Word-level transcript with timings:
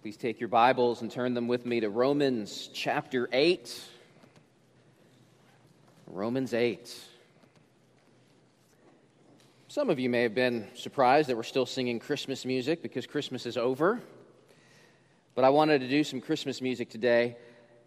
Please 0.00 0.16
take 0.16 0.38
your 0.38 0.48
Bibles 0.48 1.02
and 1.02 1.10
turn 1.10 1.34
them 1.34 1.48
with 1.48 1.66
me 1.66 1.80
to 1.80 1.90
Romans 1.90 2.70
chapter 2.72 3.28
8. 3.32 3.82
Romans 6.06 6.54
8. 6.54 6.96
Some 9.66 9.90
of 9.90 9.98
you 9.98 10.08
may 10.08 10.22
have 10.22 10.36
been 10.36 10.68
surprised 10.74 11.28
that 11.28 11.36
we're 11.36 11.42
still 11.42 11.66
singing 11.66 11.98
Christmas 11.98 12.44
music 12.44 12.80
because 12.80 13.08
Christmas 13.08 13.44
is 13.44 13.56
over. 13.56 14.00
But 15.34 15.44
I 15.44 15.50
wanted 15.50 15.80
to 15.80 15.88
do 15.88 16.04
some 16.04 16.20
Christmas 16.20 16.62
music 16.62 16.90
today 16.90 17.36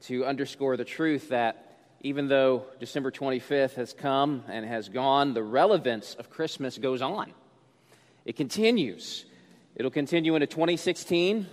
to 0.01 0.25
underscore 0.25 0.75
the 0.75 0.83
truth 0.83 1.29
that 1.29 1.77
even 2.01 2.27
though 2.27 2.65
December 2.81 3.11
25th 3.11 3.75
has 3.75 3.93
come 3.93 4.43
and 4.49 4.65
has 4.65 4.89
gone, 4.89 5.33
the 5.33 5.43
relevance 5.43 6.15
of 6.15 6.29
Christmas 6.29 6.77
goes 6.77 7.01
on. 7.01 7.31
It 8.25 8.35
continues. 8.35 9.23
It'll 9.77 9.91
continue 9.91 10.35
into 10.35 10.47
2016. 10.47 11.47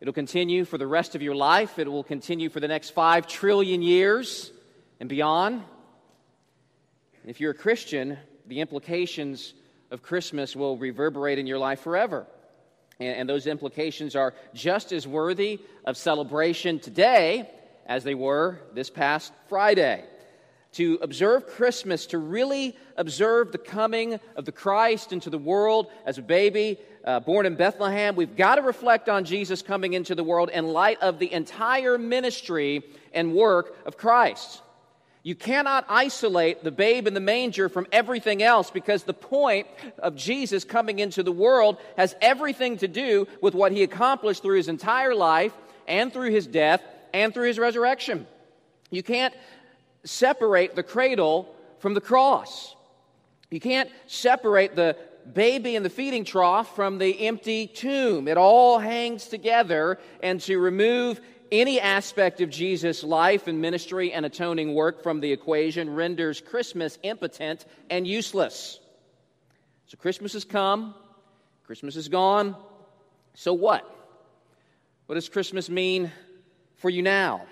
It'll 0.00 0.14
continue 0.14 0.64
for 0.64 0.78
the 0.78 0.86
rest 0.86 1.14
of 1.14 1.20
your 1.20 1.34
life. 1.34 1.78
It 1.78 1.86
will 1.86 2.02
continue 2.02 2.48
for 2.48 2.58
the 2.58 2.68
next 2.68 2.90
five 2.90 3.26
trillion 3.26 3.82
years 3.82 4.50
and 4.98 5.10
beyond. 5.10 5.62
If 7.26 7.38
you're 7.38 7.50
a 7.50 7.54
Christian, 7.54 8.16
the 8.46 8.60
implications 8.60 9.52
of 9.90 10.02
Christmas 10.02 10.56
will 10.56 10.78
reverberate 10.78 11.38
in 11.38 11.46
your 11.46 11.58
life 11.58 11.80
forever. 11.80 12.26
And, 12.98 13.28
those 13.28 13.46
implications 13.46 14.16
are 14.16 14.34
just 14.54 14.92
as 14.92 15.06
worthy 15.06 15.60
of 15.84 15.96
celebration 15.96 16.80
today 16.80 17.50
as 17.86 18.04
they 18.04 18.14
were 18.14 18.60
this 18.74 18.90
past 18.90 19.32
Friday. 19.48 20.04
To 20.72 20.98
observe 21.02 21.46
Christmas, 21.46 22.06
to 22.06 22.18
really 22.18 22.76
observe 22.96 23.52
the 23.52 23.58
coming 23.58 24.20
of 24.36 24.44
the 24.44 24.52
Christ 24.52 25.12
into 25.12 25.28
the 25.28 25.38
world 25.38 25.90
as 26.06 26.18
a 26.18 26.22
baby 26.22 26.78
uh, 27.04 27.20
born 27.20 27.46
in 27.46 27.54
Bethlehem, 27.56 28.16
we've 28.16 28.36
got 28.36 28.56
to 28.56 28.62
reflect 28.62 29.08
on 29.08 29.24
Jesus 29.24 29.62
coming 29.62 29.94
into 29.94 30.14
the 30.14 30.24
world 30.24 30.50
in 30.50 30.68
light 30.68 30.98
of 31.00 31.18
the 31.18 31.32
entire 31.32 31.98
ministry 31.98 32.82
and 33.12 33.34
work 33.34 33.76
of 33.86 33.96
Christ. 33.96 34.62
You 35.22 35.34
cannot 35.34 35.84
isolate 35.88 36.64
the 36.64 36.70
babe 36.70 37.06
in 37.06 37.12
the 37.12 37.20
manger 37.20 37.68
from 37.68 37.86
everything 37.92 38.42
else 38.42 38.70
because 38.70 39.02
the 39.02 39.12
point 39.12 39.66
of 39.98 40.16
Jesus 40.16 40.64
coming 40.64 40.98
into 40.98 41.22
the 41.22 41.32
world 41.32 41.76
has 41.98 42.14
everything 42.22 42.78
to 42.78 42.88
do 42.88 43.26
with 43.42 43.54
what 43.54 43.72
he 43.72 43.82
accomplished 43.82 44.42
through 44.42 44.56
his 44.56 44.68
entire 44.68 45.14
life 45.14 45.52
and 45.86 46.12
through 46.12 46.30
his 46.30 46.46
death 46.46 46.82
and 47.12 47.34
through 47.34 47.48
his 47.48 47.58
resurrection. 47.58 48.26
You 48.90 49.02
can't 49.02 49.34
separate 50.04 50.74
the 50.74 50.82
cradle 50.82 51.54
from 51.80 51.92
the 51.92 52.00
cross. 52.00 52.74
You 53.50 53.60
can't 53.60 53.90
separate 54.06 54.74
the 54.74 54.96
baby 55.34 55.76
in 55.76 55.82
the 55.82 55.90
feeding 55.90 56.24
trough 56.24 56.74
from 56.74 56.98
the 56.98 57.26
empty 57.26 57.66
tomb. 57.66 58.28
It 58.28 58.36
all 58.36 58.78
hangs 58.78 59.26
together, 59.26 59.98
and 60.22 60.40
to 60.42 60.58
remove 60.58 61.20
any 61.52 61.80
aspect 61.80 62.40
of 62.40 62.50
Jesus' 62.50 63.02
life 63.02 63.48
and 63.48 63.60
ministry 63.60 64.12
and 64.12 64.24
atoning 64.24 64.74
work 64.74 65.02
from 65.02 65.20
the 65.20 65.32
equation 65.32 65.94
renders 65.94 66.40
Christmas 66.40 66.98
impotent 67.02 67.66
and 67.90 68.06
useless. 68.06 68.78
So 69.86 69.96
Christmas 69.96 70.34
has 70.34 70.44
come, 70.44 70.94
Christmas 71.64 71.96
is 71.96 72.08
gone. 72.08 72.54
So 73.34 73.52
what? 73.52 73.84
What 75.06 75.16
does 75.16 75.28
Christmas 75.28 75.68
mean 75.68 76.12
for 76.76 76.88
you 76.88 77.02
now 77.02 77.46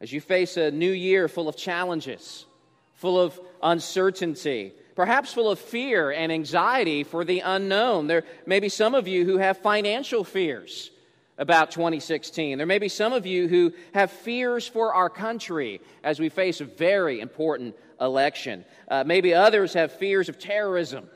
as 0.00 0.12
you 0.12 0.20
face 0.20 0.58
a 0.58 0.70
new 0.70 0.90
year 0.90 1.28
full 1.28 1.48
of 1.48 1.56
challenges, 1.56 2.44
full 2.96 3.18
of 3.18 3.40
uncertainty? 3.62 4.74
Perhaps 4.94 5.32
full 5.32 5.50
of 5.50 5.58
fear 5.58 6.10
and 6.10 6.30
anxiety 6.30 7.04
for 7.04 7.24
the 7.24 7.40
unknown. 7.40 8.06
There 8.06 8.24
may 8.46 8.60
be 8.60 8.68
some 8.68 8.94
of 8.94 9.08
you 9.08 9.24
who 9.24 9.38
have 9.38 9.58
financial 9.58 10.24
fears 10.24 10.90
about 11.36 11.70
2016. 11.72 12.58
There 12.58 12.66
may 12.66 12.78
be 12.78 12.88
some 12.88 13.12
of 13.12 13.26
you 13.26 13.48
who 13.48 13.72
have 13.92 14.10
fears 14.10 14.68
for 14.68 14.94
our 14.94 15.10
country 15.10 15.80
as 16.02 16.20
we 16.20 16.28
face 16.28 16.60
a 16.60 16.64
very 16.64 17.20
important 17.20 17.76
election. 18.00 18.64
Uh, 18.88 19.04
maybe 19.04 19.34
others 19.34 19.74
have 19.74 19.92
fears 19.92 20.28
of 20.28 20.38
terrorism. 20.38 21.08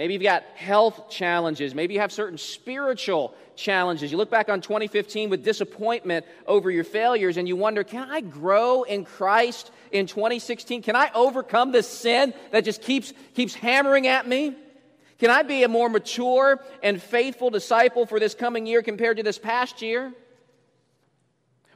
Maybe 0.00 0.14
you've 0.14 0.22
got 0.22 0.44
health 0.54 1.10
challenges. 1.10 1.74
Maybe 1.74 1.92
you 1.92 2.00
have 2.00 2.10
certain 2.10 2.38
spiritual 2.38 3.34
challenges. 3.54 4.10
You 4.10 4.16
look 4.16 4.30
back 4.30 4.48
on 4.48 4.62
2015 4.62 5.28
with 5.28 5.44
disappointment 5.44 6.24
over 6.46 6.70
your 6.70 6.84
failures 6.84 7.36
and 7.36 7.46
you 7.46 7.54
wonder, 7.54 7.84
can 7.84 8.08
I 8.10 8.22
grow 8.22 8.84
in 8.84 9.04
Christ 9.04 9.70
in 9.92 10.06
2016? 10.06 10.80
Can 10.80 10.96
I 10.96 11.10
overcome 11.14 11.70
this 11.70 11.86
sin 11.86 12.32
that 12.50 12.64
just 12.64 12.80
keeps, 12.80 13.12
keeps 13.34 13.52
hammering 13.52 14.06
at 14.06 14.26
me? 14.26 14.56
Can 15.18 15.28
I 15.28 15.42
be 15.42 15.64
a 15.64 15.68
more 15.68 15.90
mature 15.90 16.64
and 16.82 17.02
faithful 17.02 17.50
disciple 17.50 18.06
for 18.06 18.18
this 18.18 18.34
coming 18.34 18.66
year 18.66 18.80
compared 18.80 19.18
to 19.18 19.22
this 19.22 19.36
past 19.36 19.82
year? 19.82 20.14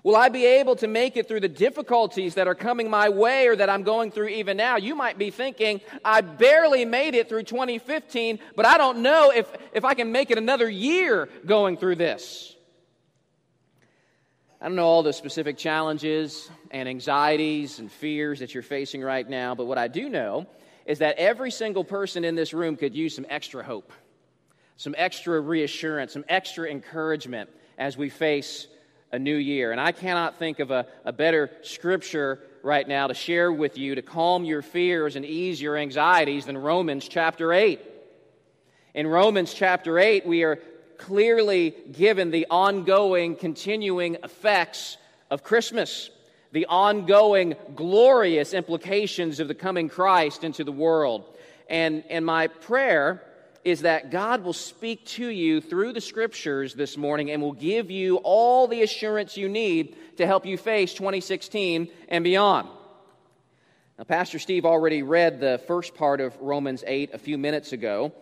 Will 0.05 0.17
I 0.17 0.29
be 0.29 0.45
able 0.45 0.77
to 0.77 0.87
make 0.87 1.17
it 1.17 1.27
through 1.27 1.41
the 1.41 1.49
difficulties 1.49 2.35
that 2.35 2.47
are 2.47 2.55
coming 2.55 2.91
my 2.91 3.09
way 3.09 3.47
or 3.47 3.57
that 3.57 3.71
I'm 3.71 3.85
going 3.85 4.11
through 4.11 4.29
even 4.29 4.59
now? 4.59 4.77
You 4.77 4.95
might 4.95 5.17
be 5.17 5.31
thinking, 5.31 5.81
I 6.05 6.21
barely 6.21 6.85
made 6.85 7.15
it 7.15 7.31
through 7.31 7.45
2015, 7.45 8.39
but 8.55 8.67
I 8.67 8.77
don't 8.77 8.99
know 8.99 9.33
if, 9.35 9.51
if 9.73 9.83
I 9.83 9.95
can 9.95 10.13
make 10.13 10.31
it 10.31 10.37
another 10.37 10.69
year 10.69 11.31
going 11.47 11.79
through 11.79 11.97
this. 11.97 12.55
I 14.61 14.67
don't 14.67 14.77
know 14.77 14.85
all 14.85 15.03
the 15.03 15.13
specific 15.15 15.57
challenges 15.57 16.51
and 16.71 16.87
anxieties 16.87 17.79
and 17.79 17.91
fears 17.91 18.41
that 18.41 18.53
you're 18.53 18.63
facing 18.63 19.01
right 19.01 19.29
now, 19.29 19.55
but 19.55 19.65
what 19.65 19.79
I 19.79 19.89
do 19.89 20.11
know 20.11 20.47
is 20.85 20.99
that 20.99 21.17
every 21.17 21.51
single 21.51 21.83
person 21.83 22.27
in 22.27 22.35
this 22.35 22.53
room 22.53 22.77
could 22.77 22.95
use 22.95 23.15
some 23.15 23.27
extra 23.31 23.65
hope, 23.65 23.91
some 24.77 24.95
extra 24.99 25.41
reassurance, 25.41 26.13
some 26.13 26.27
extra 26.29 26.69
encouragement 26.69 27.49
as 27.79 27.97
we 27.97 28.11
face 28.11 28.67
a 29.15 29.19
new 29.19 29.37
year. 29.37 29.71
And 29.71 29.81
I 29.81 29.93
cannot 29.93 30.41
think 30.41 30.59
of 30.59 30.73
a, 30.73 30.87
a 31.05 31.13
better 31.13 31.49
scripture 31.63 32.41
right 32.65 32.87
now 32.87 33.07
to 33.07 33.15
share 33.15 33.53
with 33.53 33.79
you 33.79 33.95
to 33.95 34.03
calm 34.03 34.45
your 34.45 34.61
fears 34.61 35.15
and 35.15 35.25
ease 35.25 35.63
your 35.63 35.77
anxieties 35.77 36.47
than 36.47 36.59
Romans 36.59 37.07
chapter 37.07 37.53
8. 37.53 37.81
In 38.93 39.07
Romans 39.07 39.55
chapter 39.55 40.01
8, 40.01 40.27
we 40.27 40.43
are 40.43 40.59
clearly 40.99 41.77
given 41.93 42.33
the 42.33 42.49
ongoing, 42.51 43.37
continuing 43.37 44.17
effects 44.25 44.97
of 45.31 45.45
Christmas 45.45 46.11
the 46.51 46.67
ongoing 46.67 47.57
glorious 47.75 48.53
implications 48.55 49.41
of 49.41 49.49
the 49.49 49.55
coming 49.55 49.89
Christ 49.89 50.45
into 50.45 50.63
the 50.63 50.71
world. 50.71 51.25
And, 51.69 52.05
and 52.09 52.25
my 52.25 52.47
prayer 52.47 53.23
is 53.65 53.81
that 53.81 54.11
God 54.11 54.45
will 54.45 54.53
speak 54.53 55.07
to 55.07 55.27
you 55.27 55.61
through 55.61 55.95
the 55.95 56.01
scriptures 56.01 56.75
this 56.75 56.97
morning 56.97 57.31
and 57.31 57.41
will 57.41 57.53
give 57.53 57.91
you 57.91 58.17
all 58.19 58.69
the 58.69 58.83
assurance 58.83 59.37
you 59.37 59.49
need 59.49 59.97
to 60.19 60.27
help 60.27 60.45
you 60.45 60.59
face 60.59 60.93
2016 60.93 61.89
and 62.09 62.25
beyond. 62.25 62.69
Now, 63.99 64.05
Pastor 64.05 64.39
Steve 64.39 64.67
already 64.67 65.03
read 65.03 65.41
the 65.41 65.63
first 65.67 65.95
part 65.95 66.21
of 66.21 66.37
Romans 66.41 66.85
8 66.87 67.15
a 67.15 67.19
few 67.19 67.39
minutes 67.39 67.73
ago, 67.73 68.13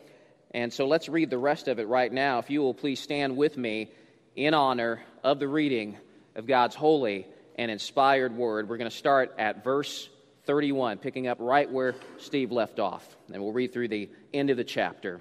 and 0.53 0.73
so 0.73 0.87
let's 0.87 1.09
read 1.09 1.31
the 1.31 1.39
rest 1.39 1.67
of 1.67 1.81
it 1.81 1.89
right 1.89 2.13
now. 2.13 2.39
If 2.39 2.51
you 2.51 2.61
will 2.61 2.75
please 2.75 3.01
stand 3.01 3.37
with 3.37 3.57
me 3.57 3.91
in 4.37 4.55
honor 4.55 5.03
of 5.25 5.41
the 5.41 5.49
reading 5.49 5.97
of 6.37 6.47
God's 6.47 6.77
holy 6.77 7.27
and 7.57 7.71
inspired 7.71 8.37
word. 8.37 8.69
We're 8.69 8.77
going 8.77 8.91
to 8.91 8.97
start 8.97 9.35
at 9.39 9.65
verse 9.65 10.09
31, 10.45 10.99
picking 10.99 11.27
up 11.27 11.39
right 11.41 11.71
where 11.71 11.95
Steve 12.19 12.53
left 12.53 12.79
off. 12.79 13.17
And 13.33 13.43
we'll 13.43 13.53
read 13.53 13.73
through 13.73 13.89
the 13.89 14.11
end 14.33 14.51
of 14.51 14.57
the 14.57 14.65
chapter. 14.65 15.21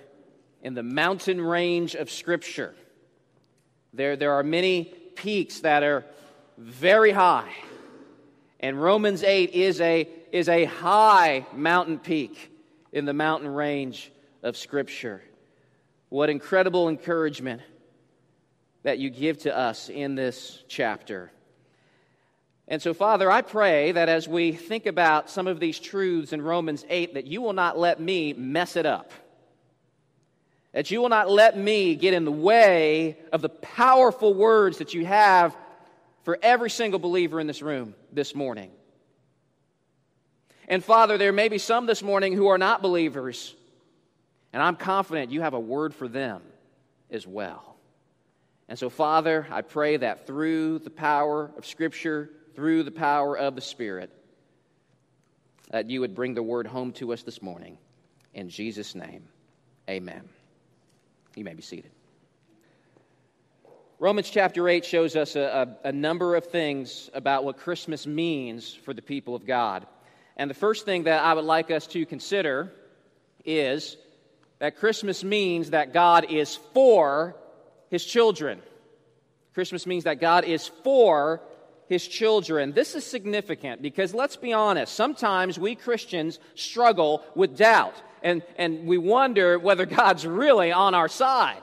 in 0.61 0.73
the 0.73 0.83
mountain 0.83 1.41
range 1.41 1.95
of 1.95 2.09
Scripture, 2.11 2.75
there, 3.93 4.15
there 4.15 4.33
are 4.33 4.43
many 4.43 4.85
peaks 5.15 5.61
that 5.61 5.83
are 5.83 6.05
very 6.57 7.11
high. 7.11 7.51
And 8.59 8.81
Romans 8.81 9.23
8 9.23 9.51
is 9.51 9.81
a, 9.81 10.07
is 10.31 10.47
a 10.47 10.65
high 10.65 11.45
mountain 11.53 11.97
peak 11.97 12.51
in 12.91 13.05
the 13.05 13.13
mountain 13.13 13.49
range 13.49 14.11
of 14.43 14.55
Scripture. 14.55 15.21
What 16.09 16.29
incredible 16.29 16.89
encouragement 16.89 17.61
that 18.83 18.99
you 18.99 19.09
give 19.09 19.39
to 19.39 19.57
us 19.57 19.89
in 19.89 20.15
this 20.15 20.63
chapter. 20.67 21.31
And 22.67 22.81
so, 22.81 22.93
Father, 22.93 23.29
I 23.29 23.41
pray 23.41 23.91
that 23.91 24.09
as 24.09 24.27
we 24.27 24.53
think 24.53 24.85
about 24.85 25.29
some 25.29 25.47
of 25.47 25.59
these 25.59 25.79
truths 25.79 26.33
in 26.33 26.41
Romans 26.41 26.85
8, 26.89 27.15
that 27.15 27.25
you 27.25 27.41
will 27.41 27.53
not 27.53 27.77
let 27.77 27.99
me 27.99 28.33
mess 28.33 28.75
it 28.75 28.85
up. 28.85 29.11
That 30.73 30.89
you 30.89 31.01
will 31.01 31.09
not 31.09 31.29
let 31.29 31.57
me 31.57 31.95
get 31.95 32.13
in 32.13 32.23
the 32.23 32.31
way 32.31 33.17
of 33.31 33.41
the 33.41 33.49
powerful 33.49 34.33
words 34.33 34.77
that 34.77 34.93
you 34.93 35.05
have 35.05 35.55
for 36.23 36.37
every 36.41 36.69
single 36.69 36.99
believer 36.99 37.39
in 37.39 37.47
this 37.47 37.61
room 37.61 37.93
this 38.11 38.33
morning. 38.33 38.71
And 40.67 40.83
Father, 40.83 41.17
there 41.17 41.33
may 41.33 41.49
be 41.49 41.57
some 41.57 41.85
this 41.85 42.01
morning 42.01 42.33
who 42.33 42.47
are 42.47 42.57
not 42.57 42.81
believers, 42.81 43.53
and 44.53 44.63
I'm 44.63 44.77
confident 44.77 45.31
you 45.31 45.41
have 45.41 45.53
a 45.53 45.59
word 45.59 45.93
for 45.93 46.07
them 46.07 46.41
as 47.09 47.27
well. 47.27 47.75
And 48.69 48.79
so, 48.79 48.89
Father, 48.89 49.45
I 49.51 49.63
pray 49.63 49.97
that 49.97 50.25
through 50.25 50.79
the 50.79 50.89
power 50.89 51.51
of 51.57 51.65
Scripture, 51.65 52.29
through 52.55 52.83
the 52.83 52.91
power 52.91 53.37
of 53.37 53.55
the 53.55 53.61
Spirit, 53.61 54.09
that 55.71 55.89
you 55.89 55.99
would 55.99 56.15
bring 56.15 56.33
the 56.33 56.43
word 56.43 56.67
home 56.67 56.93
to 56.93 57.11
us 57.11 57.23
this 57.23 57.41
morning. 57.41 57.77
In 58.33 58.47
Jesus' 58.47 58.95
name, 58.95 59.23
amen. 59.89 60.29
You 61.35 61.43
may 61.43 61.53
be 61.53 61.61
seated. 61.61 61.91
Romans 63.99 64.29
chapter 64.29 64.67
8 64.67 64.83
shows 64.83 65.15
us 65.15 65.35
a, 65.35 65.77
a, 65.83 65.89
a, 65.89 65.91
number 65.91 66.35
of 66.35 66.47
things 66.47 67.09
about 67.13 67.43
what 67.43 67.57
Christmas 67.57 68.07
means 68.07 68.73
for 68.73 68.93
the 68.93 69.01
people 69.01 69.35
of 69.35 69.45
God. 69.45 69.85
And 70.35 70.49
the 70.49 70.55
first 70.55 70.85
thing 70.85 71.03
that 71.03 71.23
I 71.23 71.33
would 71.33 71.45
like 71.45 71.69
us 71.69 71.85
to 71.87 72.05
consider 72.05 72.71
is 73.45 73.97
that 74.59 74.77
Christmas 74.77 75.23
means 75.23 75.69
that 75.69 75.93
God 75.93 76.31
is 76.31 76.55
for 76.73 77.35
his 77.89 78.03
children. 78.03 78.59
Christmas 79.53 79.85
means 79.85 80.05
that 80.05 80.19
God 80.19 80.45
is 80.45 80.67
for 80.67 81.41
his 81.87 82.07
children. 82.07 82.71
This 82.71 82.95
is 82.95 83.05
significant 83.05 83.81
because 83.81 84.13
let's 84.13 84.35
be 84.35 84.51
honest, 84.51 84.95
sometimes 84.95 85.59
we 85.59 85.75
Christians 85.75 86.39
struggle 86.55 87.23
with 87.35 87.57
doubt 87.57 87.95
and, 88.21 88.43
and 88.57 88.85
we 88.85 88.97
wonder 88.97 89.57
whether 89.59 89.85
God's 89.85 90.25
really 90.25 90.71
on 90.71 90.93
our 90.93 91.07
side. 91.07 91.61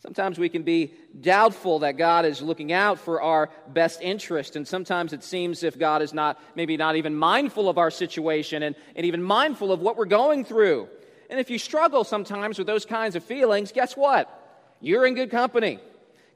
Sometimes 0.00 0.38
we 0.38 0.48
can 0.48 0.62
be 0.62 0.94
doubtful 1.20 1.80
that 1.80 1.98
God 1.98 2.24
is 2.24 2.40
looking 2.40 2.72
out 2.72 2.98
for 2.98 3.20
our 3.20 3.50
best 3.68 4.00
interest, 4.00 4.56
and 4.56 4.66
sometimes 4.66 5.12
it 5.12 5.22
seems 5.22 5.62
if 5.62 5.78
God 5.78 6.00
is 6.00 6.14
not, 6.14 6.40
maybe 6.54 6.78
not 6.78 6.96
even 6.96 7.14
mindful 7.14 7.68
of 7.68 7.76
our 7.76 7.90
situation 7.90 8.62
and, 8.62 8.76
and 8.96 9.04
even 9.04 9.22
mindful 9.22 9.72
of 9.72 9.80
what 9.80 9.98
we're 9.98 10.06
going 10.06 10.44
through. 10.44 10.88
And 11.28 11.38
if 11.38 11.50
you 11.50 11.58
struggle 11.58 12.04
sometimes 12.04 12.56
with 12.56 12.66
those 12.66 12.86
kinds 12.86 13.14
of 13.14 13.22
feelings, 13.22 13.72
guess 13.72 13.94
what? 13.94 14.36
You're 14.80 15.06
in 15.06 15.14
good 15.14 15.30
company. 15.30 15.78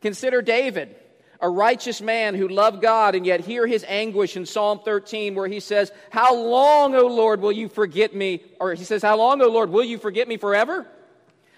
Consider 0.02 0.42
David 0.42 0.94
a 1.40 1.48
righteous 1.48 2.00
man 2.00 2.34
who 2.34 2.48
loved 2.48 2.80
God, 2.80 3.14
and 3.14 3.26
yet 3.26 3.40
hear 3.40 3.66
his 3.66 3.84
anguish 3.86 4.36
in 4.36 4.46
Psalm 4.46 4.80
13, 4.84 5.34
where 5.34 5.48
he 5.48 5.60
says, 5.60 5.92
How 6.10 6.34
long, 6.34 6.94
O 6.94 7.06
Lord, 7.06 7.40
will 7.40 7.52
you 7.52 7.68
forget 7.68 8.14
me? 8.14 8.42
Or 8.60 8.74
he 8.74 8.84
says, 8.84 9.02
How 9.02 9.16
long, 9.16 9.42
O 9.42 9.48
Lord, 9.48 9.70
will 9.70 9.84
you 9.84 9.98
forget 9.98 10.28
me 10.28 10.36
forever? 10.36 10.86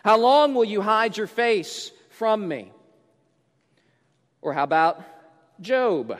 How 0.04 0.18
long 0.18 0.54
will 0.54 0.64
you 0.64 0.80
hide 0.80 1.16
your 1.16 1.26
face 1.26 1.90
from 2.10 2.46
me? 2.46 2.72
Or 4.40 4.52
how 4.52 4.64
about 4.64 5.02
Job? 5.60 6.18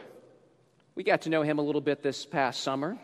We 0.94 1.04
got 1.04 1.22
to 1.22 1.28
know 1.28 1.42
him 1.42 1.58
a 1.58 1.62
little 1.62 1.80
bit 1.80 2.02
this 2.02 2.26
past 2.26 2.62
summer. 2.62 2.98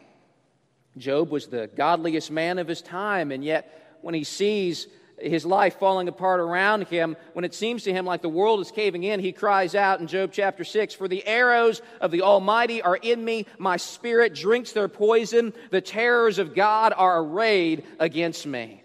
Job 0.96 1.30
was 1.30 1.46
the 1.46 1.68
godliest 1.74 2.30
man 2.30 2.58
of 2.58 2.68
his 2.68 2.82
time, 2.82 3.32
and 3.32 3.44
yet 3.44 3.98
when 4.02 4.14
he 4.14 4.24
sees 4.24 4.86
his 5.18 5.44
life 5.44 5.78
falling 5.78 6.08
apart 6.08 6.40
around 6.40 6.88
him, 6.88 7.16
when 7.32 7.44
it 7.44 7.54
seems 7.54 7.84
to 7.84 7.92
him 7.92 8.04
like 8.04 8.22
the 8.22 8.28
world 8.28 8.60
is 8.60 8.70
caving 8.70 9.04
in, 9.04 9.20
he 9.20 9.32
cries 9.32 9.74
out 9.74 10.00
in 10.00 10.06
Job 10.06 10.30
chapter 10.32 10.64
6 10.64 10.94
For 10.94 11.08
the 11.08 11.26
arrows 11.26 11.82
of 12.00 12.10
the 12.10 12.22
Almighty 12.22 12.82
are 12.82 12.96
in 12.96 13.24
me, 13.24 13.46
my 13.58 13.76
spirit 13.76 14.34
drinks 14.34 14.72
their 14.72 14.88
poison, 14.88 15.52
the 15.70 15.80
terrors 15.80 16.38
of 16.38 16.54
God 16.54 16.92
are 16.96 17.22
arrayed 17.22 17.84
against 17.98 18.46
me. 18.46 18.82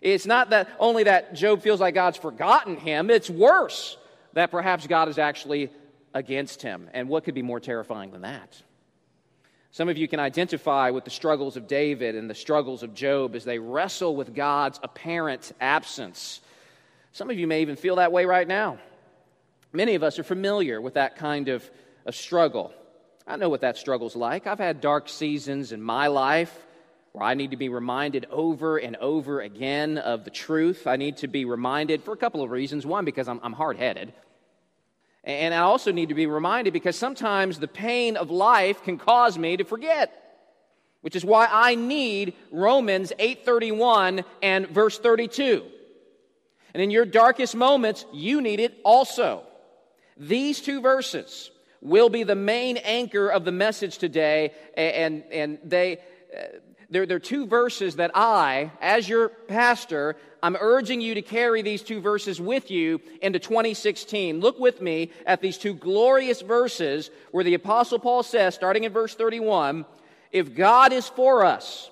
It's 0.00 0.26
not 0.26 0.50
that 0.50 0.68
only 0.78 1.04
that 1.04 1.34
Job 1.34 1.62
feels 1.62 1.80
like 1.80 1.94
God's 1.94 2.18
forgotten 2.18 2.76
him, 2.76 3.10
it's 3.10 3.30
worse 3.30 3.96
that 4.34 4.50
perhaps 4.50 4.86
God 4.86 5.08
is 5.08 5.18
actually 5.18 5.70
against 6.12 6.62
him. 6.62 6.88
And 6.92 7.08
what 7.08 7.24
could 7.24 7.34
be 7.34 7.42
more 7.42 7.60
terrifying 7.60 8.10
than 8.10 8.22
that? 8.22 8.62
Some 9.74 9.88
of 9.88 9.98
you 9.98 10.06
can 10.06 10.20
identify 10.20 10.90
with 10.90 11.02
the 11.02 11.10
struggles 11.10 11.56
of 11.56 11.66
David 11.66 12.14
and 12.14 12.30
the 12.30 12.34
struggles 12.36 12.84
of 12.84 12.94
Job 12.94 13.34
as 13.34 13.42
they 13.44 13.58
wrestle 13.58 14.14
with 14.14 14.32
God's 14.32 14.78
apparent 14.84 15.50
absence. 15.60 16.40
Some 17.10 17.28
of 17.28 17.36
you 17.36 17.48
may 17.48 17.60
even 17.62 17.74
feel 17.74 17.96
that 17.96 18.12
way 18.12 18.24
right 18.24 18.46
now. 18.46 18.78
Many 19.72 19.96
of 19.96 20.04
us 20.04 20.20
are 20.20 20.22
familiar 20.22 20.80
with 20.80 20.94
that 20.94 21.16
kind 21.16 21.48
of, 21.48 21.68
of 22.06 22.14
struggle. 22.14 22.72
I 23.26 23.34
know 23.34 23.48
what 23.48 23.62
that 23.62 23.76
struggle's 23.76 24.14
like. 24.14 24.46
I've 24.46 24.60
had 24.60 24.80
dark 24.80 25.08
seasons 25.08 25.72
in 25.72 25.82
my 25.82 26.06
life 26.06 26.56
where 27.10 27.24
I 27.24 27.34
need 27.34 27.50
to 27.50 27.56
be 27.56 27.68
reminded 27.68 28.26
over 28.30 28.78
and 28.78 28.94
over 28.94 29.40
again 29.40 29.98
of 29.98 30.22
the 30.22 30.30
truth. 30.30 30.86
I 30.86 30.94
need 30.94 31.16
to 31.16 31.26
be 31.26 31.46
reminded 31.46 32.04
for 32.04 32.14
a 32.14 32.16
couple 32.16 32.44
of 32.44 32.52
reasons. 32.52 32.86
One, 32.86 33.04
because 33.04 33.26
I'm, 33.26 33.40
I'm 33.42 33.52
hard 33.52 33.76
headed. 33.78 34.12
And 35.24 35.54
I 35.54 35.60
also 35.60 35.90
need 35.90 36.10
to 36.10 36.14
be 36.14 36.26
reminded 36.26 36.72
because 36.72 36.96
sometimes 36.96 37.58
the 37.58 37.68
pain 37.68 38.16
of 38.16 38.30
life 38.30 38.82
can 38.82 38.98
cause 38.98 39.38
me 39.38 39.56
to 39.56 39.64
forget. 39.64 40.20
Which 41.00 41.16
is 41.16 41.24
why 41.24 41.48
I 41.50 41.74
need 41.74 42.34
Romans 42.50 43.12
8:31 43.18 44.24
and 44.42 44.68
verse 44.68 44.98
32. 44.98 45.64
And 46.74 46.82
in 46.82 46.90
your 46.90 47.04
darkest 47.04 47.54
moments, 47.54 48.04
you 48.12 48.40
need 48.40 48.60
it 48.60 48.78
also. 48.84 49.44
These 50.16 50.60
two 50.60 50.80
verses 50.80 51.50
will 51.80 52.08
be 52.08 52.22
the 52.22 52.34
main 52.34 52.78
anchor 52.78 53.28
of 53.28 53.44
the 53.44 53.52
message 53.52 53.98
today, 53.98 54.52
and, 54.76 55.22
and 55.30 55.58
they, 55.62 55.98
uh, 56.36 56.58
they're, 56.90 57.06
they're 57.06 57.18
two 57.18 57.46
verses 57.46 57.96
that 57.96 58.10
I, 58.14 58.72
as 58.80 59.08
your 59.08 59.28
pastor, 59.28 60.16
I'm 60.44 60.58
urging 60.60 61.00
you 61.00 61.14
to 61.14 61.22
carry 61.22 61.62
these 61.62 61.82
two 61.82 62.02
verses 62.02 62.38
with 62.38 62.70
you 62.70 63.00
into 63.22 63.38
2016. 63.38 64.40
Look 64.40 64.60
with 64.60 64.82
me 64.82 65.10
at 65.24 65.40
these 65.40 65.56
two 65.56 65.72
glorious 65.72 66.42
verses 66.42 67.10
where 67.30 67.44
the 67.44 67.54
Apostle 67.54 67.98
Paul 67.98 68.22
says, 68.22 68.54
starting 68.54 68.84
in 68.84 68.92
verse 68.92 69.14
31, 69.14 69.86
If 70.32 70.54
God 70.54 70.92
is 70.92 71.08
for 71.08 71.46
us, 71.46 71.90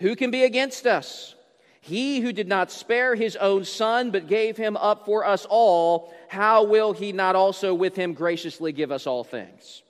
who 0.00 0.16
can 0.16 0.32
be 0.32 0.42
against 0.42 0.84
us? 0.84 1.36
He 1.80 2.18
who 2.18 2.32
did 2.32 2.48
not 2.48 2.72
spare 2.72 3.14
his 3.14 3.36
own 3.36 3.64
son, 3.64 4.10
but 4.10 4.26
gave 4.26 4.56
him 4.56 4.76
up 4.76 5.06
for 5.06 5.24
us 5.24 5.46
all, 5.48 6.12
how 6.26 6.64
will 6.64 6.92
he 6.92 7.12
not 7.12 7.36
also 7.36 7.72
with 7.72 7.94
him 7.94 8.14
graciously 8.14 8.72
give 8.72 8.90
us 8.90 9.06
all 9.06 9.22
things? 9.22 9.84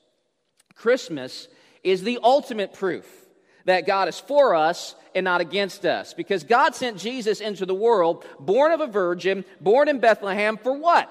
Christmas 0.75 1.49
is 1.83 2.03
the 2.03 2.19
ultimate 2.23 2.75
proof 2.75 3.22
that 3.65 3.87
God 3.87 4.09
is 4.09 4.19
for 4.19 4.55
us 4.55 4.95
and 5.15 5.25
not 5.25 5.41
against 5.41 5.85
us. 5.85 6.15
Because 6.15 6.45
God 6.45 6.75
sent 6.75 6.99
Jesus 6.99 7.41
into 7.41 7.67
the 7.67 7.75
world, 7.75 8.25
born 8.41 8.73
of 8.73 8.81
a 8.81 8.87
virgin, 8.87 9.45
born 9.61 9.89
in 9.89 10.01
Bethlehem, 10.01 10.57
for 10.57 10.77
what? 10.77 11.11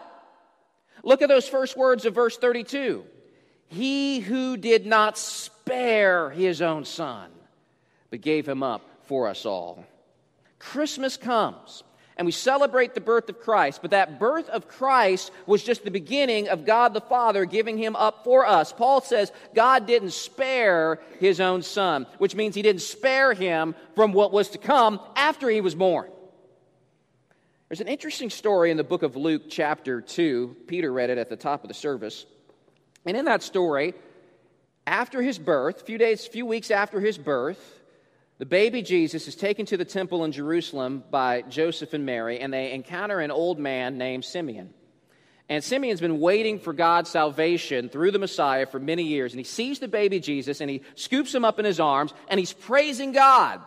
Look 1.04 1.22
at 1.22 1.30
those 1.30 1.48
first 1.48 1.78
words 1.78 2.06
of 2.06 2.16
verse 2.16 2.38
32. 2.38 3.04
He 3.68 4.20
who 4.20 4.58
did 4.58 4.86
not 4.86 5.18
spare 5.18 6.30
his 6.30 6.62
own 6.62 6.86
son, 6.86 7.30
but 8.10 8.22
gave 8.22 8.48
him 8.48 8.64
up 8.64 8.82
for 9.06 9.28
us 9.28 9.46
all. 9.46 9.86
Christmas 10.60 11.18
comes 11.18 11.84
and 12.22 12.28
we 12.28 12.32
celebrate 12.32 12.94
the 12.94 13.02
birth 13.02 13.30
of 13.30 13.40
Christ. 13.40 13.82
But 13.82 13.90
that 13.90 14.20
birth 14.20 14.48
of 14.50 14.68
Christ 14.68 15.32
was 15.48 15.64
just 15.64 15.84
the 15.84 15.90
beginning 15.90 16.50
of 16.50 16.68
God 16.68 16.94
the 16.94 17.02
Father 17.02 17.46
giving 17.46 17.80
him 17.80 17.96
up 17.96 18.24
for 18.24 18.46
us. 18.46 18.72
Paul 18.72 19.02
says 19.02 19.32
God 19.56 19.88
didn't 19.88 20.12
spare 20.12 21.00
his 21.20 21.40
own 21.40 21.64
son, 21.64 22.06
which 22.20 22.36
means 22.36 22.54
he 22.54 22.62
didn't 22.62 22.84
spare 22.84 23.34
him 23.34 23.74
from 23.96 24.14
what 24.14 24.32
was 24.32 24.50
to 24.50 24.60
come 24.60 25.00
after 25.16 25.50
he 25.50 25.62
was 25.62 25.74
born. 25.74 26.12
There's 27.70 27.82
an 27.82 27.88
interesting 27.88 28.30
story 28.30 28.70
in 28.70 28.78
the 28.78 28.84
book 28.84 29.02
of 29.02 29.16
Luke, 29.16 29.50
chapter 29.50 30.00
2. 30.00 30.58
Peter 30.68 30.94
read 30.94 31.10
it 31.10 31.18
at 31.18 31.28
the 31.28 31.36
top 31.36 31.64
of 31.64 31.70
the 31.70 31.74
service. 31.74 32.28
And 33.04 33.18
in 33.18 33.26
that 33.26 33.42
story, 33.42 33.96
after 34.86 35.24
his 35.24 35.40
birth, 35.40 35.82
a 35.82 35.86
few 35.86 35.98
days, 35.98 36.28
few 36.28 36.46
weeks 36.46 36.70
after 36.70 37.00
his 37.00 37.18
birth, 37.18 37.81
the 38.42 38.46
baby 38.48 38.82
Jesus 38.82 39.28
is 39.28 39.36
taken 39.36 39.68
to 39.68 39.78
the 39.78 39.86
temple 39.86 40.26
in 40.26 40.32
Jerusalem 40.32 41.04
by 41.12 41.44
Joseph 41.44 41.94
and 41.94 42.08
Mary, 42.08 42.40
and 42.40 42.52
they 42.52 42.72
encounter 42.72 43.20
an 43.20 43.30
old 43.30 43.60
man 43.60 44.00
named 44.00 44.26
Simeon. 44.26 44.74
And 45.48 45.64
Simeon's 45.64 46.02
been 46.02 46.20
waiting 46.20 46.58
for 46.58 46.74
God's 46.74 47.12
salvation 47.12 47.88
through 47.88 48.10
the 48.10 48.18
Messiah 48.18 48.66
for 48.66 48.80
many 48.80 49.04
years. 49.04 49.32
And 49.32 49.40
he 49.40 49.44
sees 49.44 49.78
the 49.78 49.88
baby 49.88 50.20
Jesus 50.20 50.60
and 50.60 50.72
he 50.72 50.82
scoops 50.96 51.36
him 51.36 51.46
up 51.46 51.60
in 51.60 51.66
his 51.66 51.80
arms 51.80 52.16
and 52.30 52.40
he's 52.40 52.52
praising 52.52 53.12
God. 53.12 53.62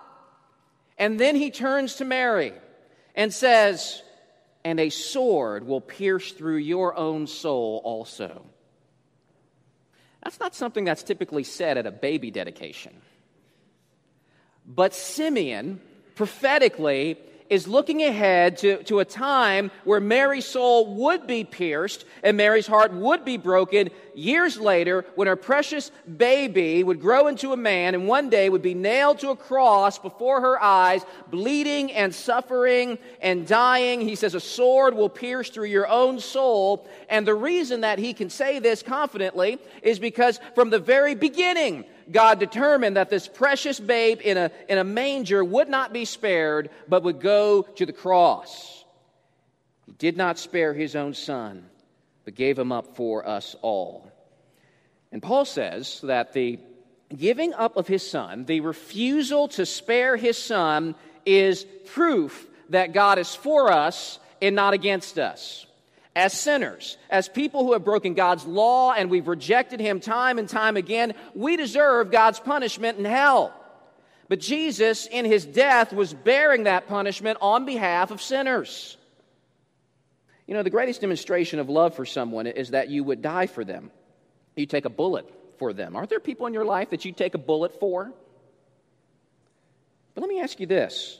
And 0.99 1.21
then 1.21 1.37
he 1.37 1.53
turns 1.53 1.95
to 1.97 2.05
Mary 2.05 2.53
and 3.15 3.33
says, 3.33 4.03
And 4.65 4.81
a 4.81 4.91
sword 4.91 5.69
will 5.69 5.83
pierce 5.83 6.33
through 6.33 6.57
your 6.57 6.97
own 6.97 7.29
soul 7.29 7.81
also. 7.85 8.45
That's 10.25 10.41
not 10.41 10.57
something 10.57 10.85
that's 10.85 11.05
typically 11.05 11.45
said 11.45 11.79
at 11.79 11.87
a 11.87 11.93
baby 11.93 12.33
dedication. 12.33 13.01
But 14.67 14.95
Simeon 14.95 15.81
prophetically 16.15 17.19
is 17.51 17.69
looking 17.69 18.03
ahead 18.03 18.57
to, 18.59 18.83
to 18.85 19.01
a 19.01 19.05
time 19.05 19.71
where 19.85 20.01
Mary's 20.01 20.47
soul 20.47 20.95
would 20.97 21.27
be 21.27 21.45
pierced 21.45 22.05
and 22.23 22.37
Mary's 22.37 22.67
heart 22.67 22.93
would 22.93 23.25
be 23.25 23.37
broken 23.37 23.91
years 24.15 24.59
later 24.59 25.05
when 25.15 25.29
her 25.29 25.37
precious 25.37 25.91
baby 26.17 26.83
would 26.83 27.01
grow 27.01 27.27
into 27.27 27.53
a 27.53 27.57
man 27.57 27.95
and 27.95 28.09
one 28.09 28.31
day 28.31 28.49
would 28.49 28.63
be 28.63 28.75
nailed 28.75 29.19
to 29.19 29.31
a 29.31 29.37
cross 29.37 29.99
before 29.99 30.41
her 30.41 30.61
eyes, 30.63 31.05
bleeding 31.31 31.93
and 31.93 32.15
suffering 32.15 32.99
and 33.21 33.47
dying. 33.47 34.01
He 34.01 34.15
says, 34.15 34.35
A 34.35 34.41
sword 34.41 34.95
will 34.95 35.11
pierce 35.11 35.51
through 35.51 35.67
your 35.67 35.87
own 35.87 36.21
soul. 36.21 36.89
And 37.11 37.27
the 37.27 37.35
reason 37.35 37.83
that 37.83 37.99
he 37.99 38.15
can 38.15 38.31
say 38.31 38.59
this 38.59 38.83
confidently 38.83 39.59
is 39.83 39.99
because 39.99 40.41
from 40.55 40.71
the 40.71 40.79
very 40.79 41.15
beginning, 41.15 41.85
God 42.11 42.39
determined 42.39 42.97
that 42.97 43.11
this 43.11 43.29
precious 43.29 43.81
babe 43.81 44.21
in 44.23 44.37
a, 44.37 44.51
in 44.69 44.79
a 44.79 44.85
manger 44.85 45.45
would 45.45 45.69
not 45.69 45.93
be 45.93 46.05
spared, 46.05 46.71
but 46.89 47.03
would 47.03 47.21
go 47.21 47.63
to 47.63 47.87
the 47.87 47.93
cross. 47.93 48.85
He 49.87 49.93
did 49.93 50.17
not 50.17 50.39
spare 50.39 50.73
his 50.75 50.97
own 50.97 51.15
son, 51.15 51.67
but 52.25 52.35
gave 52.35 52.59
him 52.59 52.73
up 52.73 52.97
for 52.97 53.27
us 53.27 53.57
all. 53.63 54.11
And 55.13 55.23
Paul 55.23 55.45
says 55.45 56.01
that 56.03 56.33
the 56.33 56.59
giving 57.15 57.53
up 57.55 57.77
of 57.77 57.87
his 57.87 58.09
son, 58.09 58.45
the 58.45 58.61
refusal 58.61 59.49
to 59.49 59.67
spare 59.67 60.17
his 60.17 60.37
son, 60.39 60.95
is 61.25 61.65
proof 61.87 62.47
that 62.71 62.93
God 62.93 63.19
is 63.19 63.35
for 63.35 63.71
us 63.71 64.19
and 64.43 64.57
not 64.57 64.75
against 64.75 65.19
us 65.19 65.67
as 66.17 66.33
sinners, 66.33 66.97
as 67.11 67.29
people 67.29 67.65
who 67.65 67.73
have 67.73 67.85
broken 67.85 68.15
God's 68.15 68.45
law 68.45 68.93
and 68.93 69.11
we've 69.11 69.27
rejected 69.27 69.81
Him 69.81 70.01
time 70.01 70.39
and 70.39 70.49
time 70.49 70.77
again, 70.77 71.15
we 71.35 71.57
deserve 71.57 72.11
God's 72.11 72.39
punishment 72.39 72.99
in 72.99 73.05
hell. 73.05 73.53
But 74.29 74.41
Jesus, 74.41 75.07
in 75.07 75.25
His 75.25 75.45
death, 75.45 75.93
was 75.93 76.15
bearing 76.15 76.65
that 76.65 76.89
punishment 76.89 77.39
on 77.41 77.67
behalf 77.67 78.11
of 78.11 78.23
sinners. 78.23 78.97
You 80.47 80.55
know, 80.55 80.63
the 80.63 80.71
greatest 80.71 81.01
demonstration 81.01 81.59
of 81.59 81.69
love 81.69 81.97
for 81.97 82.05
someone 82.05 82.47
is 82.47 82.71
that 82.71 82.89
you 82.91 83.03
would 83.05 83.23
die 83.23 83.47
for 83.47 83.65
them. 83.65 83.91
You 84.57 84.67
take 84.67 84.85
a 84.85 84.91
bullet 84.91 85.29
for 85.59 85.73
them. 85.73 85.97
Aren't 85.97 86.11
there 86.11 86.21
people 86.21 86.47
in 86.47 86.55
your 86.55 86.65
life 86.65 86.91
that 86.91 87.05
you 87.05 87.13
take 87.13 87.35
a 87.35 87.39
bullet 87.39 87.81
for? 87.81 88.13
But 90.15 90.21
let 90.21 90.29
me 90.29 90.41
ask 90.41 90.61
you 90.61 90.67
this 90.67 91.19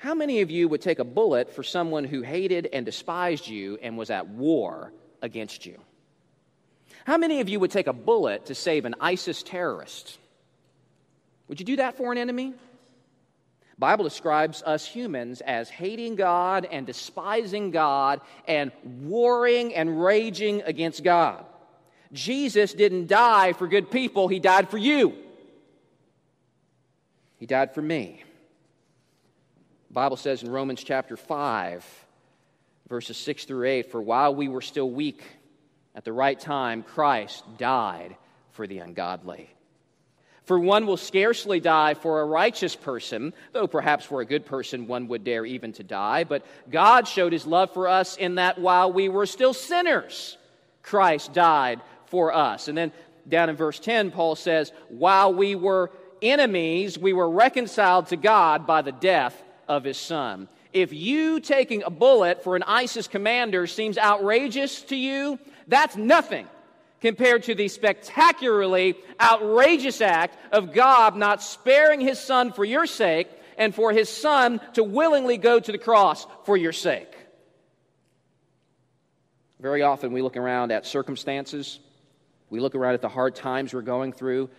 how 0.00 0.14
many 0.14 0.40
of 0.40 0.50
you 0.50 0.66
would 0.66 0.80
take 0.80 0.98
a 0.98 1.04
bullet 1.04 1.54
for 1.54 1.62
someone 1.62 2.04
who 2.04 2.22
hated 2.22 2.66
and 2.72 2.86
despised 2.86 3.46
you 3.46 3.78
and 3.82 3.98
was 3.98 4.08
at 4.08 4.26
war 4.28 4.94
against 5.20 5.66
you? 5.66 5.78
How 7.04 7.18
many 7.18 7.42
of 7.42 7.50
you 7.50 7.60
would 7.60 7.70
take 7.70 7.86
a 7.86 7.92
bullet 7.92 8.46
to 8.46 8.54
save 8.54 8.86
an 8.86 8.94
ISIS 8.98 9.42
terrorist? 9.42 10.16
Would 11.48 11.60
you 11.60 11.66
do 11.66 11.76
that 11.76 11.98
for 11.98 12.12
an 12.12 12.16
enemy? 12.16 12.54
Bible 13.78 14.04
describes 14.04 14.62
us 14.62 14.86
humans 14.86 15.42
as 15.42 15.68
hating 15.68 16.16
God 16.16 16.66
and 16.70 16.86
despising 16.86 17.70
God 17.70 18.22
and 18.48 18.72
warring 19.02 19.74
and 19.74 20.02
raging 20.02 20.62
against 20.62 21.04
God. 21.04 21.44
Jesus 22.10 22.72
didn't 22.72 23.08
die 23.08 23.52
for 23.52 23.68
good 23.68 23.90
people, 23.90 24.28
he 24.28 24.40
died 24.40 24.70
for 24.70 24.78
you. 24.78 25.14
He 27.36 27.44
died 27.44 27.74
for 27.74 27.82
me. 27.82 28.24
The 29.90 29.94
Bible 29.94 30.16
says 30.16 30.44
in 30.44 30.52
Romans 30.52 30.84
chapter 30.84 31.16
5, 31.16 31.84
verses 32.88 33.16
6 33.16 33.44
through 33.44 33.66
8 33.66 33.90
For 33.90 34.00
while 34.00 34.32
we 34.32 34.46
were 34.46 34.60
still 34.60 34.88
weak, 34.88 35.20
at 35.96 36.04
the 36.04 36.12
right 36.12 36.38
time, 36.38 36.84
Christ 36.84 37.42
died 37.58 38.14
for 38.52 38.68
the 38.68 38.78
ungodly. 38.78 39.50
For 40.44 40.60
one 40.60 40.86
will 40.86 40.96
scarcely 40.96 41.58
die 41.58 41.94
for 41.94 42.20
a 42.20 42.24
righteous 42.24 42.76
person, 42.76 43.34
though 43.52 43.66
perhaps 43.66 44.04
for 44.04 44.20
a 44.20 44.24
good 44.24 44.46
person 44.46 44.86
one 44.86 45.08
would 45.08 45.24
dare 45.24 45.44
even 45.44 45.72
to 45.72 45.82
die. 45.82 46.22
But 46.22 46.46
God 46.70 47.08
showed 47.08 47.32
his 47.32 47.44
love 47.44 47.74
for 47.74 47.88
us 47.88 48.16
in 48.16 48.36
that 48.36 48.60
while 48.60 48.92
we 48.92 49.08
were 49.08 49.26
still 49.26 49.52
sinners, 49.52 50.38
Christ 50.84 51.32
died 51.32 51.80
for 52.06 52.32
us. 52.32 52.68
And 52.68 52.78
then 52.78 52.92
down 53.28 53.50
in 53.50 53.56
verse 53.56 53.80
10, 53.80 54.12
Paul 54.12 54.36
says, 54.36 54.70
While 54.88 55.34
we 55.34 55.56
were 55.56 55.90
enemies, 56.22 56.96
we 56.96 57.12
were 57.12 57.28
reconciled 57.28 58.06
to 58.08 58.16
God 58.16 58.68
by 58.68 58.82
the 58.82 58.92
death 58.92 59.42
of 59.70 59.84
his 59.84 59.96
son. 59.96 60.48
If 60.72 60.92
you 60.92 61.38
taking 61.38 61.84
a 61.84 61.90
bullet 61.90 62.42
for 62.42 62.56
an 62.56 62.64
ISIS 62.64 63.06
commander 63.06 63.68
seems 63.68 63.96
outrageous 63.96 64.82
to 64.82 64.96
you, 64.96 65.38
that's 65.68 65.96
nothing 65.96 66.48
compared 67.00 67.44
to 67.44 67.54
the 67.54 67.68
spectacularly 67.68 68.96
outrageous 69.20 70.00
act 70.00 70.36
of 70.52 70.72
God 70.72 71.16
not 71.16 71.40
sparing 71.40 72.00
his 72.00 72.18
son 72.18 72.52
for 72.52 72.64
your 72.64 72.84
sake 72.84 73.28
and 73.56 73.72
for 73.72 73.92
his 73.92 74.08
son 74.08 74.60
to 74.74 74.82
willingly 74.82 75.38
go 75.38 75.60
to 75.60 75.72
the 75.72 75.78
cross 75.78 76.26
for 76.44 76.56
your 76.56 76.72
sake. 76.72 77.16
Very 79.60 79.82
often 79.82 80.12
we 80.12 80.20
look 80.20 80.36
around 80.36 80.72
at 80.72 80.84
circumstances, 80.84 81.78
we 82.48 82.58
look 82.58 82.74
around 82.74 82.94
at 82.94 83.02
the 83.02 83.08
hard 83.08 83.36
times 83.36 83.72
we're 83.72 83.82
going 83.82 84.12
through, 84.12 84.50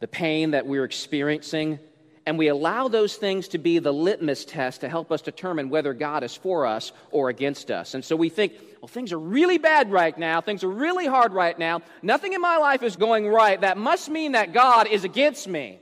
the 0.00 0.08
pain 0.08 0.52
that 0.52 0.66
we're 0.66 0.84
experiencing, 0.84 1.78
and 2.26 2.38
we 2.38 2.48
allow 2.48 2.88
those 2.88 3.16
things 3.16 3.48
to 3.48 3.58
be 3.58 3.78
the 3.78 3.92
litmus 3.92 4.44
test 4.44 4.80
to 4.80 4.88
help 4.88 5.12
us 5.12 5.20
determine 5.20 5.68
whether 5.68 5.92
God 5.92 6.22
is 6.22 6.34
for 6.34 6.66
us 6.66 6.92
or 7.10 7.28
against 7.28 7.70
us. 7.70 7.94
And 7.94 8.04
so 8.04 8.16
we 8.16 8.30
think, 8.30 8.54
well, 8.80 8.88
things 8.88 9.12
are 9.12 9.18
really 9.18 9.58
bad 9.58 9.92
right 9.92 10.16
now. 10.16 10.40
Things 10.40 10.64
are 10.64 10.70
really 10.70 11.06
hard 11.06 11.32
right 11.32 11.58
now. 11.58 11.82
Nothing 12.02 12.32
in 12.32 12.40
my 12.40 12.56
life 12.56 12.82
is 12.82 12.96
going 12.96 13.28
right. 13.28 13.60
That 13.60 13.76
must 13.76 14.08
mean 14.08 14.32
that 14.32 14.54
God 14.54 14.86
is 14.86 15.04
against 15.04 15.46
me. 15.46 15.78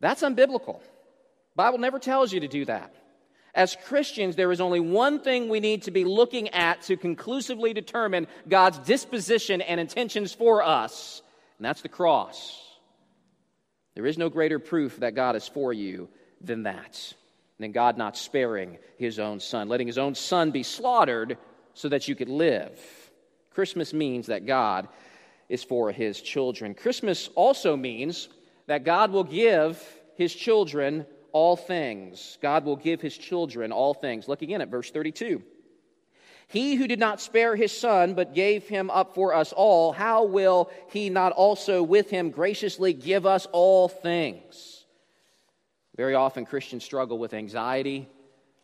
That's 0.00 0.22
unbiblical. 0.22 0.80
Bible 1.56 1.78
never 1.78 1.98
tells 1.98 2.32
you 2.32 2.40
to 2.40 2.48
do 2.48 2.64
that. 2.66 2.94
As 3.54 3.76
Christians, 3.86 4.34
there 4.34 4.50
is 4.50 4.60
only 4.60 4.80
one 4.80 5.20
thing 5.20 5.48
we 5.48 5.60
need 5.60 5.82
to 5.84 5.92
be 5.92 6.04
looking 6.04 6.48
at 6.50 6.82
to 6.82 6.96
conclusively 6.96 7.72
determine 7.72 8.26
God's 8.48 8.78
disposition 8.80 9.60
and 9.60 9.78
intentions 9.80 10.32
for 10.32 10.62
us, 10.62 11.22
and 11.58 11.64
that's 11.64 11.80
the 11.80 11.88
cross. 11.88 12.63
There 13.94 14.06
is 14.06 14.18
no 14.18 14.28
greater 14.28 14.58
proof 14.58 14.98
that 14.98 15.14
God 15.14 15.36
is 15.36 15.46
for 15.46 15.72
you 15.72 16.08
than 16.40 16.64
that, 16.64 17.14
than 17.58 17.72
God 17.72 17.96
not 17.96 18.16
sparing 18.16 18.78
his 18.98 19.18
own 19.18 19.40
son, 19.40 19.68
letting 19.68 19.86
his 19.86 19.98
own 19.98 20.14
son 20.14 20.50
be 20.50 20.62
slaughtered 20.62 21.38
so 21.74 21.88
that 21.88 22.08
you 22.08 22.14
could 22.14 22.28
live. 22.28 22.80
Christmas 23.50 23.92
means 23.92 24.26
that 24.26 24.46
God 24.46 24.88
is 25.48 25.62
for 25.62 25.92
his 25.92 26.20
children. 26.20 26.74
Christmas 26.74 27.28
also 27.34 27.76
means 27.76 28.28
that 28.66 28.84
God 28.84 29.12
will 29.12 29.24
give 29.24 29.82
his 30.16 30.34
children 30.34 31.06
all 31.32 31.56
things. 31.56 32.38
God 32.40 32.64
will 32.64 32.76
give 32.76 33.00
his 33.00 33.16
children 33.16 33.72
all 33.72 33.94
things. 33.94 34.28
Look 34.28 34.42
again 34.42 34.60
at 34.60 34.68
verse 34.68 34.90
32. 34.90 35.42
He 36.48 36.74
who 36.74 36.86
did 36.86 36.98
not 36.98 37.20
spare 37.20 37.56
his 37.56 37.76
son, 37.76 38.14
but 38.14 38.34
gave 38.34 38.68
him 38.68 38.90
up 38.90 39.14
for 39.14 39.34
us 39.34 39.52
all, 39.52 39.92
how 39.92 40.24
will 40.24 40.70
he 40.90 41.10
not 41.10 41.32
also 41.32 41.82
with 41.82 42.10
him 42.10 42.30
graciously 42.30 42.92
give 42.92 43.26
us 43.26 43.46
all 43.52 43.88
things? 43.88 44.84
Very 45.96 46.14
often 46.14 46.44
Christians 46.44 46.84
struggle 46.84 47.18
with 47.18 47.34
anxiety 47.34 48.08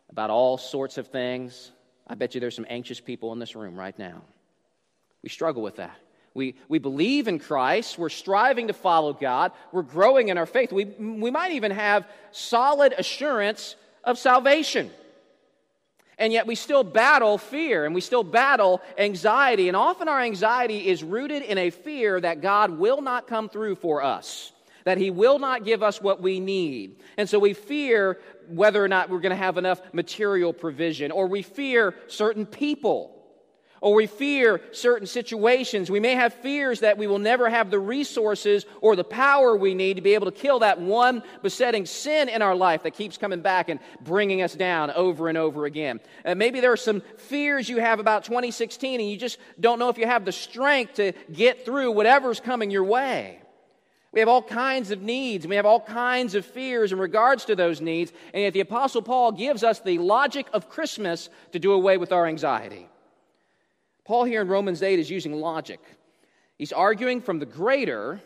about 0.09 0.29
all 0.29 0.57
sorts 0.57 0.97
of 0.97 1.07
things. 1.07 1.71
I 2.07 2.15
bet 2.15 2.35
you 2.35 2.41
there's 2.41 2.55
some 2.55 2.65
anxious 2.69 2.99
people 2.99 3.31
in 3.33 3.39
this 3.39 3.55
room 3.55 3.75
right 3.75 3.97
now. 3.97 4.21
We 5.23 5.29
struggle 5.29 5.61
with 5.61 5.77
that. 5.77 5.97
We, 6.33 6.55
we 6.69 6.79
believe 6.79 7.27
in 7.27 7.39
Christ. 7.39 7.97
We're 7.97 8.09
striving 8.09 8.67
to 8.67 8.73
follow 8.73 9.13
God. 9.13 9.51
We're 9.71 9.81
growing 9.81 10.29
in 10.29 10.37
our 10.37 10.45
faith. 10.45 10.71
We, 10.71 10.85
we 10.85 11.31
might 11.31 11.51
even 11.51 11.71
have 11.71 12.07
solid 12.31 12.93
assurance 12.97 13.75
of 14.03 14.17
salvation 14.17 14.91
and 16.21 16.31
yet 16.31 16.45
we 16.45 16.53
still 16.53 16.83
battle 16.83 17.39
fear 17.39 17.83
and 17.83 17.95
we 17.95 17.99
still 17.99 18.23
battle 18.23 18.79
anxiety. 18.97 19.67
And 19.67 19.75
often 19.75 20.07
our 20.07 20.21
anxiety 20.21 20.87
is 20.87 21.03
rooted 21.03 21.41
in 21.41 21.57
a 21.57 21.71
fear 21.71 22.21
that 22.21 22.41
God 22.41 22.77
will 22.77 23.01
not 23.01 23.25
come 23.25 23.49
through 23.49 23.75
for 23.75 24.03
us, 24.03 24.53
that 24.85 24.99
He 24.99 25.09
will 25.09 25.39
not 25.39 25.65
give 25.65 25.81
us 25.81 25.99
what 25.99 26.21
we 26.21 26.39
need. 26.39 26.97
And 27.17 27.27
so 27.27 27.39
we 27.39 27.53
fear 27.53 28.19
whether 28.47 28.83
or 28.83 28.87
not 28.87 29.09
we're 29.09 29.19
going 29.19 29.31
to 29.31 29.35
have 29.35 29.57
enough 29.57 29.81
material 29.93 30.53
provision, 30.53 31.11
or 31.11 31.25
we 31.25 31.41
fear 31.41 31.95
certain 32.07 32.45
people. 32.45 33.20
Or 33.81 33.95
we 33.95 34.05
fear 34.05 34.61
certain 34.71 35.07
situations. 35.07 35.89
We 35.89 35.99
may 35.99 36.13
have 36.13 36.35
fears 36.35 36.81
that 36.81 36.99
we 36.99 37.07
will 37.07 37.19
never 37.19 37.49
have 37.49 37.71
the 37.71 37.79
resources 37.79 38.67
or 38.79 38.95
the 38.95 39.03
power 39.03 39.57
we 39.57 39.73
need 39.73 39.95
to 39.95 40.01
be 40.01 40.13
able 40.13 40.27
to 40.27 40.31
kill 40.31 40.59
that 40.59 40.79
one 40.79 41.23
besetting 41.41 41.87
sin 41.87 42.29
in 42.29 42.43
our 42.43 42.55
life 42.55 42.83
that 42.83 42.93
keeps 42.93 43.17
coming 43.17 43.41
back 43.41 43.69
and 43.69 43.79
bringing 44.01 44.43
us 44.43 44.53
down 44.53 44.91
over 44.91 45.27
and 45.27 45.37
over 45.37 45.65
again. 45.65 45.99
And 46.23 46.37
maybe 46.37 46.59
there 46.59 46.71
are 46.71 46.77
some 46.77 47.01
fears 47.17 47.67
you 47.67 47.79
have 47.79 47.99
about 47.99 48.23
2016 48.23 49.01
and 49.01 49.09
you 49.09 49.17
just 49.17 49.39
don't 49.59 49.79
know 49.79 49.89
if 49.89 49.97
you 49.97 50.05
have 50.05 50.25
the 50.25 50.31
strength 50.31 50.93
to 50.95 51.13
get 51.33 51.65
through 51.65 51.91
whatever's 51.91 52.39
coming 52.39 52.69
your 52.69 52.83
way. 52.83 53.39
We 54.11 54.19
have 54.19 54.29
all 54.29 54.43
kinds 54.43 54.91
of 54.91 55.01
needs. 55.01 55.47
We 55.47 55.55
have 55.55 55.65
all 55.65 55.79
kinds 55.79 56.35
of 56.35 56.45
fears 56.45 56.91
in 56.91 56.99
regards 56.99 57.45
to 57.45 57.55
those 57.55 57.81
needs. 57.81 58.11
And 58.33 58.43
yet 58.43 58.53
the 58.53 58.59
Apostle 58.59 59.01
Paul 59.01 59.31
gives 59.31 59.63
us 59.63 59.79
the 59.79 59.97
logic 59.97 60.47
of 60.53 60.69
Christmas 60.69 61.29
to 61.53 61.59
do 61.59 61.71
away 61.71 61.97
with 61.97 62.11
our 62.11 62.27
anxiety. 62.27 62.90
Paul 64.05 64.25
here 64.25 64.41
in 64.41 64.47
Romans 64.47 64.81
8 64.81 64.99
is 64.99 65.09
using 65.09 65.33
logic. 65.33 65.79
He's 66.57 66.73
arguing 66.73 67.21
from 67.21 67.39
the 67.39 67.45
greater 67.45 68.21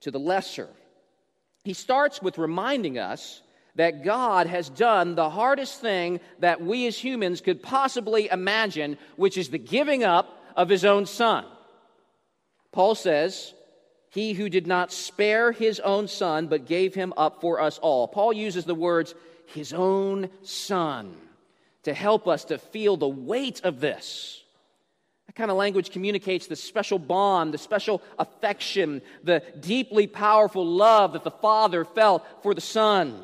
to 0.00 0.10
the 0.10 0.18
lesser. 0.18 0.68
He 1.64 1.72
starts 1.72 2.22
with 2.22 2.38
reminding 2.38 2.98
us 2.98 3.42
that 3.76 4.04
God 4.04 4.46
has 4.46 4.68
done 4.68 5.14
the 5.14 5.30
hardest 5.30 5.80
thing 5.80 6.20
that 6.40 6.60
we 6.60 6.86
as 6.86 6.98
humans 6.98 7.40
could 7.40 7.62
possibly 7.62 8.28
imagine, 8.28 8.98
which 9.16 9.36
is 9.36 9.50
the 9.50 9.58
giving 9.58 10.02
up 10.02 10.42
of 10.56 10.68
his 10.68 10.84
own 10.84 11.06
son. 11.06 11.44
Paul 12.72 12.94
says, 12.94 13.52
He 14.10 14.32
who 14.32 14.48
did 14.48 14.66
not 14.66 14.92
spare 14.92 15.52
his 15.52 15.78
own 15.80 16.08
son, 16.08 16.46
but 16.46 16.66
gave 16.66 16.94
him 16.94 17.12
up 17.16 17.40
for 17.40 17.60
us 17.60 17.78
all. 17.78 18.08
Paul 18.08 18.32
uses 18.32 18.64
the 18.64 18.74
words, 18.74 19.14
his 19.46 19.72
own 19.72 20.30
son, 20.42 21.14
to 21.82 21.92
help 21.92 22.26
us 22.26 22.44
to 22.46 22.58
feel 22.58 22.96
the 22.96 23.08
weight 23.08 23.60
of 23.62 23.80
this 23.80 24.42
kind 25.36 25.50
of 25.50 25.56
language 25.56 25.90
communicates 25.90 26.46
the 26.46 26.56
special 26.56 26.98
bond, 26.98 27.52
the 27.52 27.58
special 27.58 28.02
affection, 28.18 29.02
the 29.22 29.42
deeply 29.60 30.06
powerful 30.06 30.66
love 30.66 31.12
that 31.12 31.24
the 31.24 31.30
Father 31.30 31.84
felt 31.84 32.26
for 32.42 32.54
the 32.54 32.60
Son. 32.60 33.22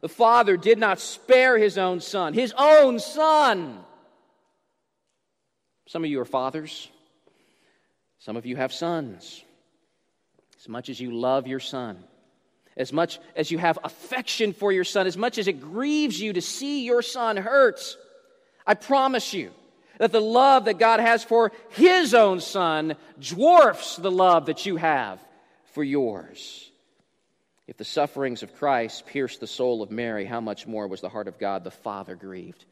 The 0.00 0.08
Father 0.08 0.56
did 0.56 0.78
not 0.78 1.00
spare 1.00 1.58
His 1.58 1.76
own 1.76 2.00
Son, 2.00 2.32
His 2.32 2.54
own 2.56 3.00
Son. 3.00 3.80
Some 5.88 6.04
of 6.04 6.10
you 6.10 6.20
are 6.20 6.24
fathers, 6.24 6.88
some 8.20 8.36
of 8.36 8.46
you 8.46 8.56
have 8.56 8.72
sons. 8.72 9.42
As 10.60 10.68
much 10.68 10.88
as 10.88 11.00
you 11.00 11.12
love 11.12 11.46
your 11.46 11.60
son, 11.60 12.02
as 12.76 12.92
much 12.92 13.20
as 13.36 13.50
you 13.50 13.58
have 13.58 13.78
affection 13.84 14.52
for 14.52 14.72
your 14.72 14.84
son, 14.84 15.06
as 15.06 15.16
much 15.16 15.38
as 15.38 15.46
it 15.46 15.60
grieves 15.60 16.20
you 16.20 16.32
to 16.32 16.42
see 16.42 16.84
your 16.84 17.00
son 17.00 17.36
hurt, 17.36 17.80
I 18.66 18.74
promise 18.74 19.32
you, 19.32 19.52
that 19.98 20.12
the 20.12 20.20
love 20.20 20.64
that 20.64 20.78
God 20.78 21.00
has 21.00 21.22
for 21.22 21.52
His 21.70 22.14
own 22.14 22.40
Son 22.40 22.96
dwarfs 23.20 23.96
the 23.96 24.10
love 24.10 24.46
that 24.46 24.66
you 24.66 24.76
have 24.76 25.20
for 25.72 25.84
yours. 25.84 26.70
If 27.66 27.76
the 27.76 27.84
sufferings 27.84 28.42
of 28.42 28.54
Christ 28.54 29.06
pierced 29.06 29.40
the 29.40 29.46
soul 29.46 29.82
of 29.82 29.90
Mary, 29.90 30.24
how 30.24 30.40
much 30.40 30.66
more 30.66 30.86
was 30.88 31.02
the 31.02 31.10
heart 31.10 31.28
of 31.28 31.38
God 31.38 31.64
the 31.64 31.70
Father 31.70 32.14
grieved? 32.14 32.64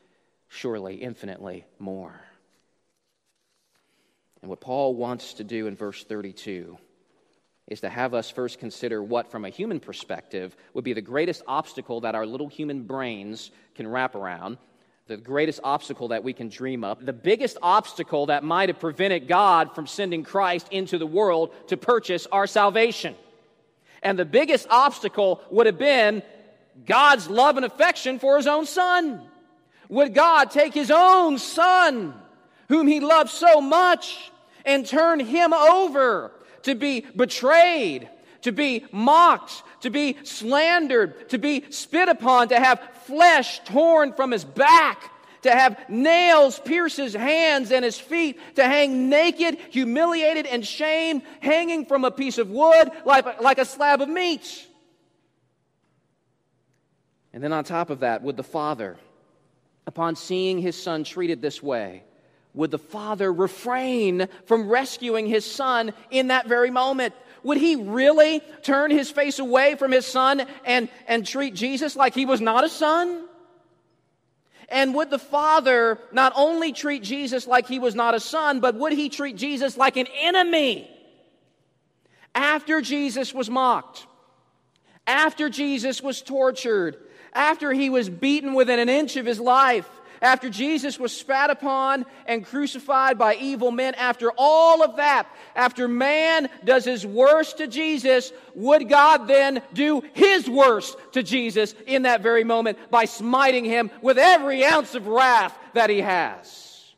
Surely, 0.48 0.96
infinitely 0.96 1.66
more. 1.78 2.18
And 4.40 4.48
what 4.48 4.60
Paul 4.60 4.94
wants 4.94 5.34
to 5.34 5.44
do 5.44 5.66
in 5.66 5.76
verse 5.76 6.04
32 6.04 6.78
is 7.66 7.80
to 7.80 7.88
have 7.88 8.14
us 8.14 8.30
first 8.30 8.58
consider 8.60 9.02
what, 9.02 9.30
from 9.30 9.44
a 9.44 9.50
human 9.50 9.80
perspective, 9.80 10.56
would 10.72 10.84
be 10.84 10.92
the 10.92 11.00
greatest 11.00 11.42
obstacle 11.46 12.02
that 12.02 12.14
our 12.14 12.24
little 12.24 12.48
human 12.48 12.84
brains 12.84 13.50
can 13.74 13.88
wrap 13.88 14.14
around, 14.14 14.56
the 15.06 15.16
greatest 15.16 15.60
obstacle 15.62 16.08
that 16.08 16.24
we 16.24 16.32
can 16.32 16.48
dream 16.48 16.82
up, 16.82 17.04
the 17.04 17.12
biggest 17.12 17.56
obstacle 17.62 18.26
that 18.26 18.42
might 18.42 18.68
have 18.68 18.80
prevented 18.80 19.28
God 19.28 19.74
from 19.74 19.86
sending 19.86 20.24
Christ 20.24 20.66
into 20.72 20.98
the 20.98 21.06
world 21.06 21.54
to 21.68 21.76
purchase 21.76 22.26
our 22.32 22.46
salvation. 22.48 23.14
And 24.02 24.18
the 24.18 24.24
biggest 24.24 24.66
obstacle 24.68 25.40
would 25.50 25.66
have 25.66 25.78
been 25.78 26.22
God's 26.84 27.28
love 27.30 27.56
and 27.56 27.64
affection 27.64 28.18
for 28.18 28.36
his 28.36 28.48
own 28.48 28.66
son. 28.66 29.22
Would 29.88 30.12
God 30.12 30.50
take 30.50 30.74
his 30.74 30.90
own 30.90 31.38
son, 31.38 32.14
whom 32.68 32.88
he 32.88 32.98
loved 32.98 33.30
so 33.30 33.60
much, 33.60 34.32
and 34.64 34.84
turn 34.84 35.20
him 35.20 35.52
over 35.52 36.32
to 36.62 36.74
be 36.74 37.06
betrayed, 37.14 38.08
to 38.46 38.52
be 38.52 38.86
mocked, 38.92 39.64
to 39.80 39.90
be 39.90 40.16
slandered, 40.22 41.28
to 41.30 41.36
be 41.36 41.64
spit 41.70 42.08
upon, 42.08 42.46
to 42.46 42.60
have 42.60 42.80
flesh 43.02 43.58
torn 43.64 44.12
from 44.12 44.30
his 44.30 44.44
back, 44.44 45.10
to 45.42 45.50
have 45.50 45.76
nails 45.88 46.60
pierce 46.60 46.94
his 46.94 47.12
hands 47.12 47.72
and 47.72 47.84
his 47.84 47.98
feet, 47.98 48.38
to 48.54 48.62
hang 48.62 49.08
naked, 49.08 49.58
humiliated, 49.70 50.46
and 50.46 50.64
shamed, 50.64 51.22
hanging 51.40 51.86
from 51.86 52.04
a 52.04 52.10
piece 52.12 52.38
of 52.38 52.48
wood 52.48 52.88
like, 53.04 53.40
like 53.40 53.58
a 53.58 53.64
slab 53.64 54.00
of 54.00 54.08
meat. 54.08 54.68
And 57.32 57.42
then 57.42 57.52
on 57.52 57.64
top 57.64 57.90
of 57.90 58.00
that, 58.00 58.22
would 58.22 58.36
the 58.36 58.44
father, 58.44 58.96
upon 59.88 60.14
seeing 60.14 60.60
his 60.60 60.80
son 60.80 61.02
treated 61.02 61.42
this 61.42 61.60
way, 61.60 62.04
would 62.56 62.72
the 62.72 62.78
father 62.78 63.32
refrain 63.32 64.28
from 64.46 64.68
rescuing 64.68 65.26
his 65.26 65.44
son 65.44 65.92
in 66.10 66.28
that 66.28 66.48
very 66.48 66.70
moment? 66.70 67.14
Would 67.44 67.58
he 67.58 67.76
really 67.76 68.40
turn 68.62 68.90
his 68.90 69.10
face 69.10 69.38
away 69.38 69.76
from 69.76 69.92
his 69.92 70.06
son 70.06 70.44
and, 70.64 70.88
and 71.06 71.24
treat 71.24 71.54
Jesus 71.54 71.94
like 71.94 72.14
he 72.14 72.26
was 72.26 72.40
not 72.40 72.64
a 72.64 72.68
son? 72.68 73.24
And 74.68 74.94
would 74.94 75.10
the 75.10 75.18
Father 75.18 76.00
not 76.10 76.32
only 76.34 76.72
treat 76.72 77.04
Jesus 77.04 77.46
like 77.46 77.68
he 77.68 77.78
was 77.78 77.94
not 77.94 78.16
a 78.16 78.20
son, 78.20 78.58
but 78.58 78.74
would 78.74 78.92
he 78.92 79.08
treat 79.08 79.36
Jesus 79.36 79.76
like 79.76 79.96
an 79.96 80.08
enemy? 80.20 80.90
After 82.34 82.80
Jesus 82.80 83.32
was 83.32 83.48
mocked, 83.48 84.06
after 85.06 85.48
Jesus 85.48 86.02
was 86.02 86.20
tortured, 86.20 86.96
after 87.32 87.72
he 87.72 87.90
was 87.90 88.10
beaten 88.10 88.54
within 88.54 88.80
an 88.80 88.88
inch 88.88 89.16
of 89.16 89.24
his 89.24 89.38
life, 89.38 89.88
after 90.22 90.48
Jesus 90.48 90.98
was 90.98 91.16
spat 91.16 91.50
upon 91.50 92.06
and 92.26 92.44
crucified 92.44 93.18
by 93.18 93.34
evil 93.36 93.70
men, 93.70 93.94
after 93.94 94.30
all 94.36 94.82
of 94.82 94.96
that, 94.96 95.26
after 95.54 95.88
man 95.88 96.48
does 96.64 96.84
his 96.84 97.06
worst 97.06 97.58
to 97.58 97.66
Jesus, 97.66 98.32
would 98.54 98.88
God 98.88 99.28
then 99.28 99.62
do 99.72 100.02
his 100.14 100.48
worst 100.48 100.96
to 101.12 101.22
Jesus 101.22 101.74
in 101.86 102.02
that 102.02 102.22
very 102.22 102.44
moment 102.44 102.78
by 102.90 103.04
smiting 103.04 103.64
him 103.64 103.90
with 104.02 104.18
every 104.18 104.64
ounce 104.64 104.94
of 104.94 105.06
wrath 105.06 105.56
that 105.74 105.90
he 105.90 106.00
has? 106.00 106.94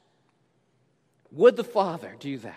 Would 1.32 1.56
the 1.56 1.64
Father 1.64 2.16
do 2.18 2.38
that? 2.38 2.54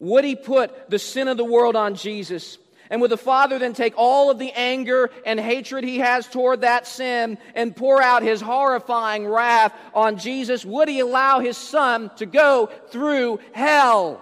Would 0.00 0.24
he 0.24 0.36
put 0.36 0.90
the 0.90 0.98
sin 0.98 1.28
of 1.28 1.36
the 1.36 1.44
world 1.44 1.74
on 1.74 1.94
Jesus? 1.94 2.58
And 2.90 3.00
would 3.00 3.10
the 3.10 3.16
Father 3.16 3.58
then 3.58 3.74
take 3.74 3.94
all 3.96 4.30
of 4.30 4.38
the 4.38 4.52
anger 4.52 5.10
and 5.26 5.38
hatred 5.38 5.84
he 5.84 5.98
has 5.98 6.26
toward 6.26 6.62
that 6.62 6.86
sin 6.86 7.38
and 7.54 7.76
pour 7.76 8.00
out 8.02 8.22
his 8.22 8.40
horrifying 8.40 9.26
wrath 9.26 9.74
on 9.94 10.18
Jesus? 10.18 10.64
Would 10.64 10.88
he 10.88 11.00
allow 11.00 11.40
his 11.40 11.56
Son 11.56 12.10
to 12.16 12.26
go 12.26 12.70
through 12.90 13.40
hell? 13.52 14.20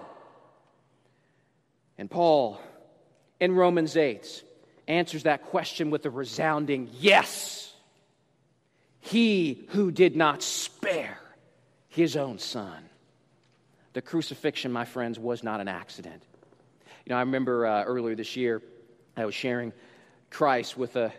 And 1.97 2.11
Paul, 2.11 2.59
in 3.39 3.53
Romans 3.53 3.95
8, 3.95 4.43
answers 4.87 5.23
that 5.23 5.45
question 5.45 5.89
with 5.89 6.05
a 6.05 6.09
resounding 6.09 6.89
yes. 6.99 7.73
He 8.99 9.65
who 9.69 9.91
did 9.91 10.15
not 10.15 10.43
spare 10.43 11.19
his 11.87 12.17
own 12.17 12.39
Son. 12.39 12.83
The 13.93 14.01
crucifixion, 14.01 14.71
my 14.71 14.85
friends, 14.85 15.17
was 15.17 15.43
not 15.43 15.61
an 15.61 15.67
accident. 15.67 16.21
You 17.07 17.13
know, 17.13 17.19
I 17.19 17.21
remember 17.21 17.65
uh, 17.65 17.83
earlier 17.85 18.15
this 18.15 18.35
year, 18.35 18.61
I 19.15 19.23
was 19.23 19.33
sharing 19.33 19.71
Christ 20.29 20.75
with 20.75 20.97
a, 20.97 21.13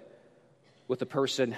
with 0.86 1.00
a 1.00 1.06
person 1.06 1.56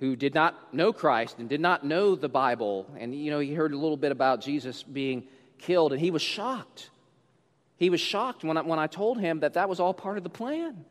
who 0.00 0.16
did 0.16 0.34
not 0.34 0.72
know 0.72 0.94
Christ 0.94 1.36
and 1.38 1.46
did 1.46 1.60
not 1.60 1.84
know 1.84 2.14
the 2.14 2.30
Bible. 2.30 2.86
And, 2.98 3.14
you 3.14 3.30
know, 3.30 3.38
he 3.38 3.52
heard 3.52 3.74
a 3.74 3.76
little 3.76 3.98
bit 3.98 4.12
about 4.12 4.40
Jesus 4.40 4.82
being 4.82 5.24
killed, 5.58 5.92
and 5.92 6.00
he 6.00 6.10
was 6.10 6.22
shocked. 6.22 6.88
He 7.76 7.90
was 7.90 8.00
shocked 8.00 8.44
when 8.44 8.56
I, 8.56 8.62
when 8.62 8.78
I 8.78 8.86
told 8.86 9.20
him 9.20 9.40
that 9.40 9.52
that 9.52 9.68
was 9.68 9.78
all 9.78 9.92
part 9.92 10.16
of 10.16 10.22
the 10.22 10.30
plan. 10.30 10.86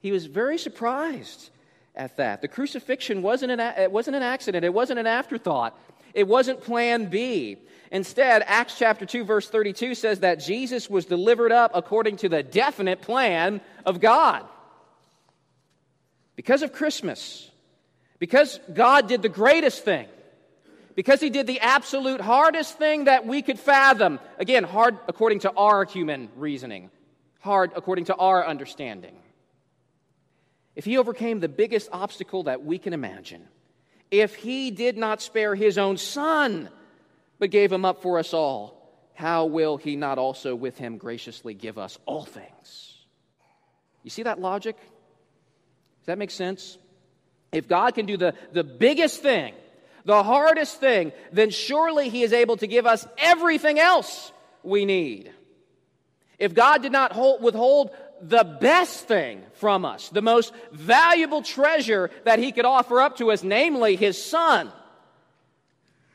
He 0.00 0.12
was 0.12 0.26
very 0.26 0.58
surprised 0.58 1.48
at 1.96 2.18
that. 2.18 2.42
The 2.42 2.48
crucifixion 2.48 3.22
wasn't 3.22 3.52
an, 3.52 3.60
it 3.60 3.90
wasn't 3.90 4.16
an 4.16 4.22
accident, 4.22 4.66
it 4.66 4.74
wasn't 4.74 4.98
an 4.98 5.06
afterthought, 5.06 5.80
it 6.18 6.26
wasn't 6.26 6.60
plan 6.60 7.06
B. 7.06 7.58
Instead, 7.92 8.42
Acts 8.44 8.76
chapter 8.76 9.06
2, 9.06 9.22
verse 9.24 9.48
32 9.48 9.94
says 9.94 10.20
that 10.20 10.40
Jesus 10.40 10.90
was 10.90 11.06
delivered 11.06 11.52
up 11.52 11.70
according 11.74 12.16
to 12.16 12.28
the 12.28 12.42
definite 12.42 13.00
plan 13.00 13.60
of 13.86 14.00
God. 14.00 14.44
Because 16.34 16.62
of 16.62 16.72
Christmas, 16.72 17.48
because 18.18 18.58
God 18.74 19.06
did 19.06 19.22
the 19.22 19.28
greatest 19.28 19.84
thing, 19.84 20.08
because 20.96 21.20
He 21.20 21.30
did 21.30 21.46
the 21.46 21.60
absolute 21.60 22.20
hardest 22.20 22.76
thing 22.78 23.04
that 23.04 23.24
we 23.24 23.40
could 23.40 23.60
fathom. 23.60 24.18
Again, 24.38 24.64
hard 24.64 24.98
according 25.06 25.40
to 25.40 25.52
our 25.52 25.84
human 25.84 26.30
reasoning, 26.34 26.90
hard 27.40 27.70
according 27.76 28.06
to 28.06 28.16
our 28.16 28.44
understanding. 28.44 29.14
If 30.74 30.84
He 30.84 30.98
overcame 30.98 31.38
the 31.38 31.48
biggest 31.48 31.88
obstacle 31.92 32.42
that 32.42 32.64
we 32.64 32.78
can 32.78 32.92
imagine, 32.92 33.46
if 34.10 34.34
He 34.34 34.70
did 34.70 34.96
not 34.96 35.22
spare 35.22 35.54
His 35.54 35.78
own 35.78 35.96
Son, 35.96 36.68
but 37.38 37.50
gave 37.50 37.72
him 37.72 37.84
up 37.84 38.02
for 38.02 38.18
us 38.18 38.34
all, 38.34 38.74
how 39.14 39.46
will 39.46 39.76
he 39.76 39.96
not 39.96 40.18
also 40.18 40.54
with 40.54 40.78
him 40.78 40.96
graciously 40.96 41.54
give 41.54 41.78
us 41.78 41.98
all 42.06 42.24
things? 42.24 42.96
You 44.02 44.10
see 44.10 44.22
that 44.24 44.40
logic? 44.40 44.76
Does 44.76 46.06
that 46.06 46.18
make 46.18 46.30
sense? 46.30 46.78
If 47.52 47.68
God 47.68 47.94
can 47.94 48.06
do 48.06 48.16
the, 48.16 48.34
the 48.52 48.64
biggest 48.64 49.22
thing, 49.22 49.54
the 50.04 50.22
hardest 50.22 50.80
thing, 50.80 51.12
then 51.32 51.50
surely 51.50 52.08
he 52.08 52.22
is 52.22 52.32
able 52.32 52.56
to 52.58 52.66
give 52.66 52.86
us 52.86 53.06
everything 53.18 53.78
else 53.78 54.32
we 54.62 54.84
need. 54.84 55.32
If 56.38 56.54
God 56.54 56.82
did 56.82 56.92
not 56.92 57.12
hold, 57.12 57.42
withhold 57.42 57.90
the 58.20 58.44
best 58.60 59.06
thing 59.06 59.42
from 59.54 59.84
us, 59.84 60.08
the 60.08 60.22
most 60.22 60.52
valuable 60.72 61.42
treasure 61.42 62.10
that 62.24 62.38
he 62.38 62.52
could 62.52 62.64
offer 62.64 63.00
up 63.00 63.16
to 63.18 63.30
us, 63.30 63.42
namely 63.42 63.96
his 63.96 64.22
son, 64.22 64.72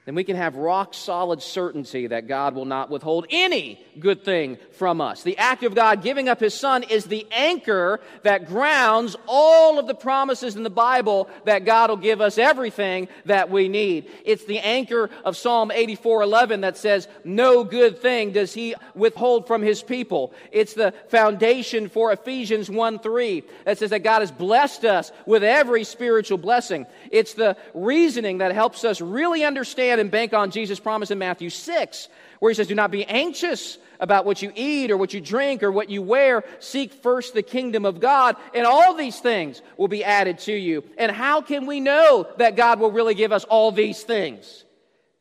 then 0.05 0.15
we 0.15 0.25
can 0.25 0.35
have 0.35 0.55
rock 0.55 0.93
solid 0.93 1.41
certainty 1.41 2.07
that 2.07 2.27
God 2.27 2.55
will 2.55 2.65
not 2.65 2.89
withhold 2.89 3.25
any 3.29 3.79
good 3.99 4.25
thing 4.25 4.57
from 4.73 4.99
us. 4.99 5.23
The 5.23 5.37
act 5.37 5.63
of 5.63 5.75
God 5.75 6.03
giving 6.03 6.27
up 6.27 6.41
His 6.41 6.53
Son 6.53 6.83
is 6.83 7.05
the 7.05 7.25
anchor 7.31 8.01
that 8.23 8.47
grounds 8.47 9.15
all 9.27 9.79
of 9.79 9.87
the 9.87 9.95
promises 9.95 10.57
in 10.57 10.63
the 10.63 10.69
Bible 10.69 11.29
that 11.45 11.63
God 11.63 11.89
will 11.89 11.97
give 11.97 12.19
us 12.19 12.37
everything 12.37 13.07
that 13.25 13.49
we 13.49 13.69
need. 13.69 14.09
It's 14.25 14.43
the 14.43 14.59
anchor 14.59 15.09
of 15.23 15.37
Psalm 15.37 15.71
84:11 15.71 16.61
that 16.61 16.75
says, 16.75 17.07
"No 17.23 17.63
good 17.63 17.99
thing 17.99 18.31
does 18.31 18.53
He 18.53 18.75
withhold 18.95 19.47
from 19.47 19.61
His 19.61 19.81
people." 19.81 20.33
It's 20.51 20.73
the 20.73 20.93
foundation 21.07 21.87
for 21.87 22.11
Ephesians 22.11 22.69
1:3 22.69 23.43
that 23.63 23.77
says 23.77 23.91
that 23.91 24.03
God 24.03 24.19
has 24.19 24.31
blessed 24.31 24.83
us 24.83 25.13
with 25.25 25.45
every 25.45 25.85
spiritual 25.85 26.37
blessing. 26.37 26.87
It's 27.09 27.35
the 27.35 27.55
reasoning 27.73 28.39
that 28.39 28.51
helps 28.51 28.83
us 28.83 28.99
really 28.99 29.45
understand 29.45 29.92
and 29.99 30.11
bank 30.11 30.33
on 30.33 30.51
Jesus' 30.51 30.79
promise 30.79 31.11
in 31.11 31.17
Matthew 31.19 31.49
6, 31.49 32.07
where 32.39 32.51
he 32.51 32.55
says, 32.55 32.67
Do 32.67 32.75
not 32.75 32.91
be 32.91 33.05
anxious 33.05 33.77
about 33.99 34.25
what 34.25 34.41
you 34.41 34.51
eat 34.55 34.91
or 34.91 34.97
what 34.97 35.13
you 35.13 35.21
drink 35.21 35.63
or 35.63 35.71
what 35.71 35.89
you 35.89 36.01
wear. 36.01 36.43
Seek 36.59 36.93
first 36.93 37.33
the 37.33 37.41
kingdom 37.41 37.85
of 37.85 37.99
God, 37.99 38.35
and 38.53 38.65
all 38.65 38.93
these 38.95 39.19
things 39.19 39.61
will 39.77 39.87
be 39.87 40.03
added 40.03 40.39
to 40.39 40.53
you. 40.53 40.83
And 40.97 41.11
how 41.11 41.41
can 41.41 41.65
we 41.65 41.79
know 41.79 42.27
that 42.37 42.55
God 42.55 42.79
will 42.79 42.91
really 42.91 43.15
give 43.15 43.31
us 43.31 43.43
all 43.45 43.71
these 43.71 44.03
things? 44.03 44.65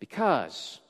Because 0.01 0.81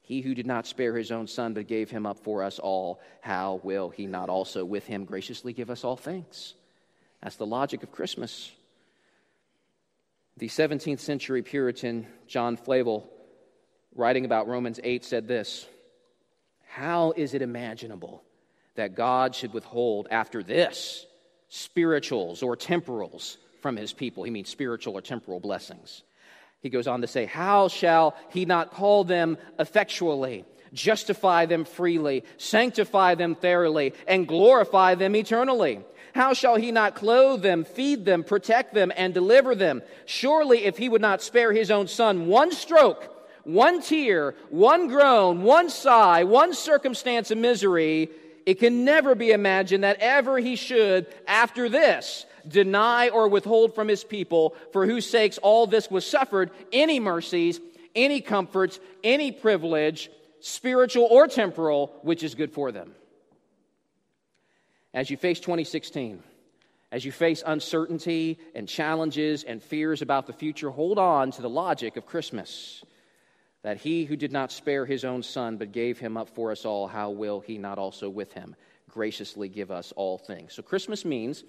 he 0.00 0.20
who 0.20 0.34
did 0.34 0.46
not 0.46 0.66
spare 0.66 0.96
his 0.96 1.12
own 1.12 1.26
son 1.26 1.54
but 1.54 1.68
gave 1.68 1.90
him 1.90 2.06
up 2.06 2.18
for 2.18 2.42
us 2.42 2.58
all, 2.58 3.00
how 3.20 3.60
will 3.62 3.90
he 3.90 4.06
not 4.06 4.28
also 4.28 4.64
with 4.64 4.86
him 4.86 5.04
graciously 5.04 5.52
give 5.52 5.70
us 5.70 5.84
all 5.84 5.96
things? 5.96 6.54
That's 7.22 7.36
the 7.36 7.46
logic 7.46 7.82
of 7.82 7.92
Christmas. 7.92 8.50
The 10.38 10.48
17th 10.48 11.00
century 11.00 11.42
Puritan 11.42 12.06
John 12.26 12.56
Flavel 12.56 13.08
writing 13.98 14.24
about 14.24 14.48
Romans 14.48 14.80
8, 14.82 15.04
said 15.04 15.28
this 15.28 15.66
How 16.68 17.12
is 17.16 17.34
it 17.34 17.42
imaginable 17.42 18.22
that 18.76 18.94
God 18.94 19.34
should 19.34 19.52
withhold 19.52 20.08
after 20.10 20.42
this 20.42 21.04
spirituals 21.48 22.42
or 22.42 22.56
temporals 22.56 23.36
from 23.60 23.76
his 23.76 23.92
people? 23.92 24.22
He 24.22 24.30
means 24.30 24.48
spiritual 24.48 24.96
or 24.96 25.02
temporal 25.02 25.40
blessings. 25.40 26.02
He 26.60 26.70
goes 26.70 26.86
on 26.86 27.02
to 27.02 27.06
say, 27.06 27.26
How 27.26 27.68
shall 27.68 28.16
he 28.30 28.44
not 28.44 28.70
call 28.70 29.04
them 29.04 29.36
effectually? 29.58 30.44
justify 30.72 31.46
them 31.46 31.64
freely, 31.64 32.24
sanctify 32.36 33.14
them 33.14 33.34
thoroughly, 33.34 33.94
and 34.06 34.28
glorify 34.28 34.94
them 34.94 35.16
eternally. 35.16 35.80
How 36.14 36.34
shall 36.34 36.56
he 36.56 36.72
not 36.72 36.94
clothe 36.94 37.42
them, 37.42 37.64
feed 37.64 38.04
them, 38.04 38.24
protect 38.24 38.74
them, 38.74 38.92
and 38.96 39.14
deliver 39.14 39.54
them? 39.54 39.82
Surely, 40.04 40.64
if 40.64 40.76
he 40.76 40.88
would 40.88 41.00
not 41.00 41.22
spare 41.22 41.52
his 41.52 41.70
own 41.70 41.86
son 41.86 42.26
one 42.26 42.52
stroke, 42.52 43.17
one 43.48 43.80
tear, 43.80 44.34
one 44.50 44.88
groan, 44.88 45.42
one 45.42 45.70
sigh, 45.70 46.22
one 46.22 46.52
circumstance 46.52 47.30
of 47.30 47.38
misery, 47.38 48.10
it 48.44 48.58
can 48.58 48.84
never 48.84 49.14
be 49.14 49.30
imagined 49.30 49.84
that 49.84 49.96
ever 50.00 50.38
he 50.38 50.54
should, 50.54 51.06
after 51.26 51.66
this, 51.70 52.26
deny 52.46 53.08
or 53.08 53.26
withhold 53.26 53.74
from 53.74 53.88
his 53.88 54.04
people, 54.04 54.54
for 54.72 54.84
whose 54.84 55.08
sakes 55.08 55.38
all 55.38 55.66
this 55.66 55.90
was 55.90 56.06
suffered, 56.06 56.50
any 56.74 57.00
mercies, 57.00 57.58
any 57.94 58.20
comforts, 58.20 58.80
any 59.02 59.32
privilege, 59.32 60.10
spiritual 60.40 61.08
or 61.10 61.26
temporal, 61.26 61.94
which 62.02 62.22
is 62.22 62.34
good 62.34 62.52
for 62.52 62.70
them. 62.70 62.94
As 64.92 65.08
you 65.08 65.16
face 65.16 65.40
2016, 65.40 66.22
as 66.92 67.02
you 67.02 67.12
face 67.12 67.42
uncertainty 67.46 68.38
and 68.54 68.68
challenges 68.68 69.42
and 69.42 69.62
fears 69.62 70.02
about 70.02 70.26
the 70.26 70.34
future, 70.34 70.68
hold 70.68 70.98
on 70.98 71.30
to 71.30 71.40
the 71.40 71.48
logic 71.48 71.96
of 71.96 72.04
Christmas 72.04 72.84
that 73.62 73.78
he 73.78 74.04
who 74.04 74.16
did 74.16 74.32
not 74.32 74.52
spare 74.52 74.86
his 74.86 75.04
own 75.04 75.22
son 75.22 75.56
but 75.56 75.72
gave 75.72 75.98
him 75.98 76.16
up 76.16 76.28
for 76.28 76.52
us 76.52 76.64
all, 76.64 76.86
how 76.86 77.10
will 77.10 77.40
he 77.40 77.58
not 77.58 77.78
also 77.78 78.08
with 78.08 78.32
him 78.32 78.54
graciously 78.90 79.48
give 79.48 79.70
us 79.70 79.92
all 79.96 80.18
things? 80.18 80.52
So, 80.54 80.62
Christmas 80.62 81.04
means 81.04 81.44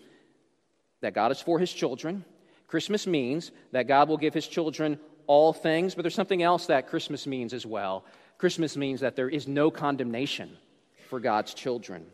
that 1.02 1.14
God 1.14 1.32
is 1.32 1.42
for 1.42 1.60
his 1.60 1.72
children. 1.72 2.26
Christmas 2.68 3.08
means 3.08 3.52
that 3.72 3.88
God 3.88 4.10
will 4.10 4.18
give 4.18 4.34
his 4.34 4.48
children 4.48 5.00
all 5.28 5.54
things, 5.54 5.96
but 5.96 6.02
there's 6.02 6.16
something 6.16 6.44
else 6.44 6.68
that 6.68 6.88
Christmas 6.88 7.28
means 7.28 7.54
as 7.54 7.66
well. 7.66 8.06
Christmas 8.38 8.76
means 8.76 9.02
that 9.02 9.16
there 9.16 9.30
is 9.30 9.48
no 9.48 9.70
condemnation 9.70 10.58
for 11.10 11.20
God's 11.20 11.54
children, 11.54 12.06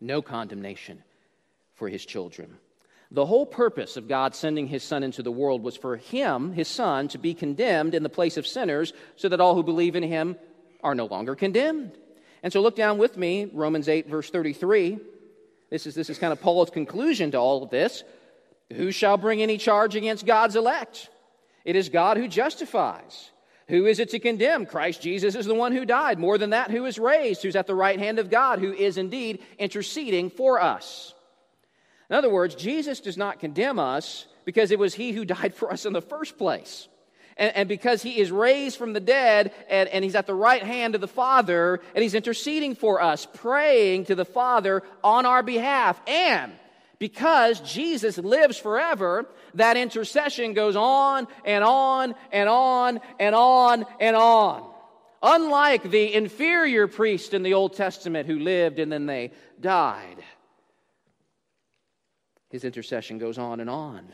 no 0.00 0.22
condemnation 0.22 1.02
for 1.74 1.88
his 1.88 2.04
children. 2.04 2.56
The 3.14 3.24
whole 3.24 3.46
purpose 3.46 3.96
of 3.96 4.08
God 4.08 4.34
sending 4.34 4.66
his 4.66 4.82
son 4.82 5.04
into 5.04 5.22
the 5.22 5.30
world 5.30 5.62
was 5.62 5.76
for 5.76 5.96
him, 5.96 6.52
his 6.52 6.66
son, 6.66 7.06
to 7.08 7.18
be 7.18 7.32
condemned 7.32 7.94
in 7.94 8.02
the 8.02 8.08
place 8.08 8.36
of 8.36 8.44
sinners 8.44 8.92
so 9.14 9.28
that 9.28 9.40
all 9.40 9.54
who 9.54 9.62
believe 9.62 9.94
in 9.94 10.02
him 10.02 10.34
are 10.82 10.96
no 10.96 11.06
longer 11.06 11.36
condemned. 11.36 11.96
And 12.42 12.52
so 12.52 12.60
look 12.60 12.74
down 12.74 12.98
with 12.98 13.16
me, 13.16 13.48
Romans 13.52 13.88
8, 13.88 14.08
verse 14.08 14.30
33. 14.30 14.98
This 15.70 15.86
is, 15.86 15.94
this 15.94 16.10
is 16.10 16.18
kind 16.18 16.32
of 16.32 16.40
Paul's 16.40 16.70
conclusion 16.70 17.30
to 17.30 17.38
all 17.38 17.62
of 17.62 17.70
this. 17.70 18.02
Who 18.72 18.90
shall 18.90 19.16
bring 19.16 19.40
any 19.40 19.58
charge 19.58 19.94
against 19.94 20.26
God's 20.26 20.56
elect? 20.56 21.08
It 21.64 21.76
is 21.76 21.90
God 21.90 22.16
who 22.16 22.26
justifies. 22.26 23.30
Who 23.68 23.86
is 23.86 24.00
it 24.00 24.10
to 24.10 24.18
condemn? 24.18 24.66
Christ 24.66 25.00
Jesus 25.00 25.36
is 25.36 25.46
the 25.46 25.54
one 25.54 25.70
who 25.70 25.84
died. 25.84 26.18
More 26.18 26.36
than 26.36 26.50
that, 26.50 26.72
who 26.72 26.84
is 26.84 26.98
raised, 26.98 27.44
who's 27.44 27.54
at 27.54 27.68
the 27.68 27.76
right 27.76 28.00
hand 28.00 28.18
of 28.18 28.28
God, 28.28 28.58
who 28.58 28.72
is 28.72 28.98
indeed 28.98 29.40
interceding 29.56 30.30
for 30.30 30.60
us. 30.60 31.13
In 32.10 32.16
other 32.16 32.30
words, 32.30 32.54
Jesus 32.54 33.00
does 33.00 33.16
not 33.16 33.40
condemn 33.40 33.78
us 33.78 34.26
because 34.44 34.70
it 34.70 34.78
was 34.78 34.94
He 34.94 35.12
who 35.12 35.24
died 35.24 35.54
for 35.54 35.72
us 35.72 35.86
in 35.86 35.92
the 35.92 36.02
first 36.02 36.38
place. 36.38 36.88
And, 37.36 37.56
and, 37.56 37.68
because 37.68 38.02
He 38.02 38.20
is 38.20 38.30
raised 38.30 38.78
from 38.78 38.92
the 38.92 39.00
dead 39.00 39.52
and, 39.68 39.88
and 39.88 40.04
He's 40.04 40.14
at 40.14 40.26
the 40.26 40.34
right 40.34 40.62
hand 40.62 40.94
of 40.94 41.00
the 41.00 41.08
Father 41.08 41.80
and 41.94 42.02
He's 42.02 42.14
interceding 42.14 42.74
for 42.74 43.02
us, 43.02 43.26
praying 43.34 44.06
to 44.06 44.14
the 44.14 44.24
Father 44.24 44.82
on 45.02 45.26
our 45.26 45.42
behalf. 45.42 46.00
And 46.06 46.52
because 47.00 47.60
Jesus 47.60 48.18
lives 48.18 48.56
forever, 48.56 49.26
that 49.54 49.76
intercession 49.76 50.54
goes 50.54 50.76
on 50.76 51.26
and 51.44 51.64
on 51.64 52.14
and 52.30 52.48
on 52.48 53.00
and 53.18 53.34
on 53.34 53.84
and 53.98 54.14
on. 54.14 54.70
Unlike 55.20 55.90
the 55.90 56.14
inferior 56.14 56.86
priest 56.86 57.34
in 57.34 57.42
the 57.42 57.54
Old 57.54 57.74
Testament 57.74 58.28
who 58.28 58.38
lived 58.38 58.78
and 58.78 58.92
then 58.92 59.06
they 59.06 59.32
died 59.60 60.22
his 62.54 62.62
intercession 62.62 63.18
goes 63.18 63.36
on 63.36 63.58
and 63.58 63.68
on. 63.68 64.06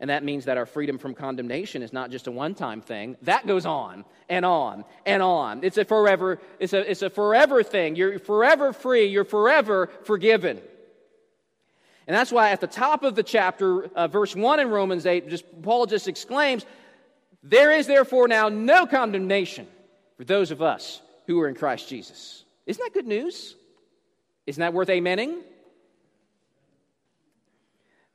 And 0.00 0.10
that 0.10 0.24
means 0.24 0.46
that 0.46 0.58
our 0.58 0.66
freedom 0.66 0.98
from 0.98 1.14
condemnation 1.14 1.82
is 1.82 1.92
not 1.92 2.10
just 2.10 2.26
a 2.26 2.32
one 2.32 2.52
time 2.52 2.80
thing. 2.80 3.16
That 3.22 3.46
goes 3.46 3.64
on 3.64 4.04
and 4.28 4.44
on 4.44 4.84
and 5.06 5.22
on. 5.22 5.62
It's 5.62 5.78
a 5.78 5.84
forever, 5.84 6.40
it's 6.58 6.72
a, 6.72 6.90
it's 6.90 7.02
a 7.02 7.10
forever 7.10 7.62
thing. 7.62 7.94
You're 7.94 8.18
forever 8.18 8.72
free. 8.72 9.06
You're 9.06 9.24
forever 9.24 9.88
forgiven. 10.02 10.60
And 12.08 12.16
that's 12.16 12.32
why 12.32 12.50
at 12.50 12.60
the 12.60 12.66
top 12.66 13.04
of 13.04 13.14
the 13.14 13.22
chapter, 13.22 13.84
uh, 13.84 14.08
verse 14.08 14.34
1 14.34 14.58
in 14.58 14.68
Romans 14.68 15.06
8, 15.06 15.28
just, 15.28 15.44
Paul 15.62 15.86
just 15.86 16.08
exclaims, 16.08 16.66
There 17.44 17.70
is 17.70 17.86
therefore 17.86 18.26
now 18.26 18.48
no 18.48 18.86
condemnation 18.86 19.68
for 20.16 20.24
those 20.24 20.50
of 20.50 20.60
us 20.60 21.00
who 21.28 21.40
are 21.40 21.46
in 21.46 21.54
Christ 21.54 21.88
Jesus. 21.88 22.44
Isn't 22.66 22.82
that 22.82 22.92
good 22.92 23.06
news? 23.06 23.54
Isn't 24.44 24.60
that 24.60 24.74
worth 24.74 24.88
amening? 24.88 25.42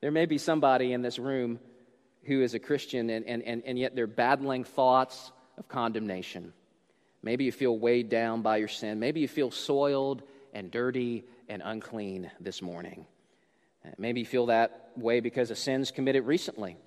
There 0.02 0.12
may 0.12 0.26
be 0.26 0.38
somebody 0.38 0.94
in 0.94 1.02
this 1.02 1.20
room 1.20 1.60
who 2.24 2.42
is 2.42 2.54
a 2.54 2.60
Christian 2.60 3.10
and, 3.10 3.26
and, 3.26 3.44
and, 3.44 3.64
and 3.66 3.80
yet 3.80 3.96
they're 3.96 4.08
battling 4.08 4.64
thoughts 4.64 5.32
of 5.58 5.68
condemnation. 5.68 6.54
Maybe 7.24 7.46
you 7.46 7.52
feel 7.52 7.78
weighed 7.78 8.10
down 8.10 8.42
by 8.42 8.58
your 8.58 8.68
sin. 8.68 9.00
Maybe 9.00 9.20
you 9.20 9.28
feel 9.28 9.52
soiled 9.52 10.24
and 10.54 10.72
dirty 10.72 11.24
and 11.48 11.62
unclean 11.64 12.32
this 12.40 12.62
morning. 12.62 13.06
Maybe 13.98 14.22
you 14.22 14.26
feel 14.26 14.48
that 14.48 14.92
way 14.96 15.20
because 15.20 15.52
of 15.52 15.58
sins 15.58 15.92
committed 15.92 16.26
recently. 16.26 16.78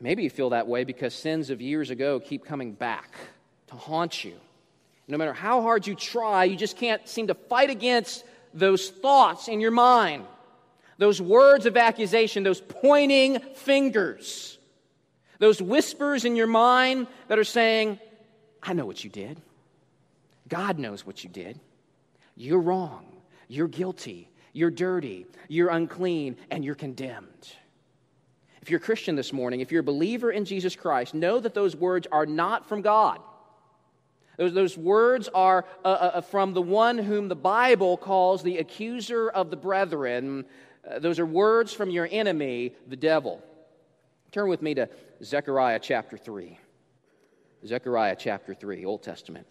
Maybe 0.00 0.22
you 0.22 0.30
feel 0.30 0.50
that 0.50 0.66
way 0.66 0.84
because 0.84 1.14
sins 1.14 1.48
of 1.50 1.60
years 1.62 1.90
ago 1.90 2.20
keep 2.20 2.44
coming 2.44 2.72
back 2.72 3.14
to 3.68 3.76
haunt 3.76 4.24
you. 4.24 4.34
No 5.08 5.16
matter 5.16 5.32
how 5.32 5.62
hard 5.62 5.86
you 5.86 5.94
try, 5.94 6.44
you 6.44 6.56
just 6.56 6.76
can't 6.76 7.06
seem 7.08 7.28
to 7.28 7.34
fight 7.34 7.70
against 7.70 8.24
those 8.52 8.90
thoughts 8.90 9.48
in 9.48 9.60
your 9.60 9.70
mind. 9.70 10.24
Those 10.98 11.20
words 11.20 11.66
of 11.66 11.76
accusation, 11.76 12.42
those 12.42 12.60
pointing 12.60 13.40
fingers, 13.54 14.58
those 15.38 15.60
whispers 15.60 16.24
in 16.24 16.36
your 16.36 16.46
mind 16.46 17.06
that 17.28 17.38
are 17.38 17.44
saying, 17.44 17.98
I 18.62 18.72
know 18.72 18.86
what 18.86 19.04
you 19.04 19.10
did. 19.10 19.40
God 20.48 20.78
knows 20.78 21.06
what 21.06 21.22
you 21.22 21.30
did. 21.30 21.60
You're 22.34 22.60
wrong. 22.60 23.04
You're 23.48 23.68
guilty. 23.68 24.30
You're 24.52 24.70
dirty. 24.70 25.26
You're 25.48 25.68
unclean. 25.68 26.36
And 26.50 26.64
you're 26.64 26.74
condemned. 26.74 27.52
If 28.62 28.70
you're 28.70 28.78
a 28.78 28.82
Christian 28.82 29.14
this 29.14 29.32
morning, 29.32 29.60
if 29.60 29.70
you're 29.70 29.80
a 29.80 29.84
believer 29.84 30.30
in 30.30 30.44
Jesus 30.44 30.74
Christ, 30.74 31.14
know 31.14 31.38
that 31.38 31.54
those 31.54 31.76
words 31.76 32.06
are 32.10 32.26
not 32.26 32.68
from 32.68 32.82
God. 32.82 33.20
Those, 34.38 34.52
those 34.52 34.76
words 34.76 35.28
are 35.34 35.64
uh, 35.84 35.88
uh, 35.88 36.10
uh, 36.14 36.20
from 36.20 36.52
the 36.52 36.62
one 36.62 36.98
whom 36.98 37.28
the 37.28 37.36
Bible 37.36 37.96
calls 37.96 38.42
the 38.42 38.58
accuser 38.58 39.30
of 39.30 39.50
the 39.50 39.56
brethren. 39.56 40.44
Uh, 40.88 40.98
those 40.98 41.18
are 41.18 41.26
words 41.26 41.72
from 41.72 41.90
your 41.90 42.08
enemy, 42.10 42.72
the 42.88 42.96
devil. 42.96 43.42
Turn 44.32 44.48
with 44.48 44.62
me 44.62 44.74
to 44.74 44.88
Zechariah 45.22 45.80
chapter 45.80 46.16
3. 46.16 46.58
Zechariah 47.66 48.16
chapter 48.18 48.54
3, 48.54 48.84
Old 48.84 49.02
Testament. 49.02 49.46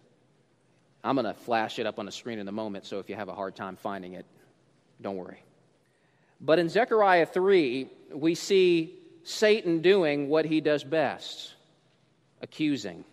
I'm 1.04 1.16
going 1.16 1.26
to 1.26 1.34
flash 1.34 1.78
it 1.78 1.86
up 1.86 1.98
on 1.98 2.06
the 2.06 2.12
screen 2.12 2.38
in 2.38 2.48
a 2.48 2.52
moment, 2.52 2.84
so 2.84 2.98
if 2.98 3.08
you 3.08 3.14
have 3.16 3.28
a 3.28 3.34
hard 3.34 3.54
time 3.54 3.76
finding 3.76 4.14
it, 4.14 4.26
don't 5.00 5.16
worry. 5.16 5.42
But 6.40 6.58
in 6.58 6.68
Zechariah 6.68 7.26
3, 7.26 7.88
we 8.12 8.34
see 8.34 8.98
Satan 9.24 9.80
doing 9.80 10.28
what 10.28 10.44
he 10.44 10.60
does 10.60 10.84
best 10.84 11.54
accusing. 12.42 13.04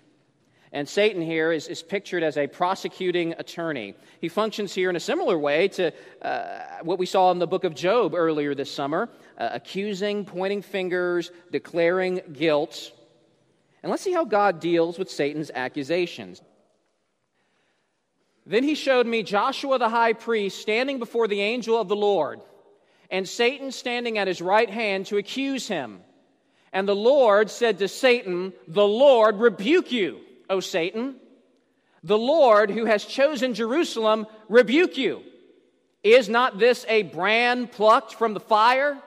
And 0.74 0.90
Satan 0.90 1.22
here 1.22 1.52
is, 1.52 1.68
is 1.68 1.84
pictured 1.84 2.24
as 2.24 2.36
a 2.36 2.48
prosecuting 2.48 3.34
attorney. 3.38 3.94
He 4.20 4.28
functions 4.28 4.74
here 4.74 4.90
in 4.90 4.96
a 4.96 5.00
similar 5.00 5.38
way 5.38 5.68
to 5.70 5.94
uh, 6.24 6.60
what 6.82 6.98
we 6.98 7.06
saw 7.06 7.32
in 7.32 7.38
the 7.38 7.46
book 7.46 7.64
of 7.64 7.76
Job 7.76 8.16
earlier 8.16 8.56
this 8.56 8.74
summer 8.74 9.08
uh, 9.38 9.50
accusing, 9.52 10.26
pointing 10.26 10.64
fingers, 10.64 11.32
declaring 11.52 12.22
guilt. 12.34 12.92
And 13.84 13.92
let's 13.92 14.02
see 14.02 14.14
how 14.14 14.26
God 14.26 14.60
deals 14.60 14.98
with 14.98 15.12
Satan's 15.12 15.52
accusations. 15.54 16.42
Then 18.48 18.64
he 18.64 18.74
showed 18.74 19.06
me 19.06 19.22
Joshua 19.22 19.78
the 19.78 19.90
high 19.90 20.14
priest 20.14 20.60
standing 20.60 20.98
before 20.98 21.28
the 21.28 21.42
angel 21.42 21.80
of 21.80 21.88
the 21.88 21.96
Lord, 21.96 22.42
and 23.12 23.30
Satan 23.30 23.72
standing 23.72 24.18
at 24.18 24.28
his 24.28 24.42
right 24.42 24.70
hand 24.70 25.06
to 25.08 25.18
accuse 25.18 25.68
him. 25.68 26.02
And 26.74 26.88
the 26.88 26.96
Lord 26.96 27.52
said 27.52 27.78
to 27.78 27.88
Satan, 27.88 28.54
The 28.68 28.88
Lord 28.88 29.40
rebuke 29.40 29.92
you. 29.92 30.20
O 30.50 30.60
Satan. 30.60 31.16
The 32.04 32.18
Lord 32.18 32.70
who 32.70 32.86
has 32.86 33.06
chosen 33.06 33.54
Jerusalem 33.54 34.28
rebuke 34.50 34.98
you. 34.98 35.24
Is 36.04 36.28
not 36.28 36.60
this 36.60 36.86
a 36.90 37.04
brand 37.04 37.72
plucked 37.72 38.16
from 38.16 38.34
the 38.34 38.42
fire? 38.42 38.98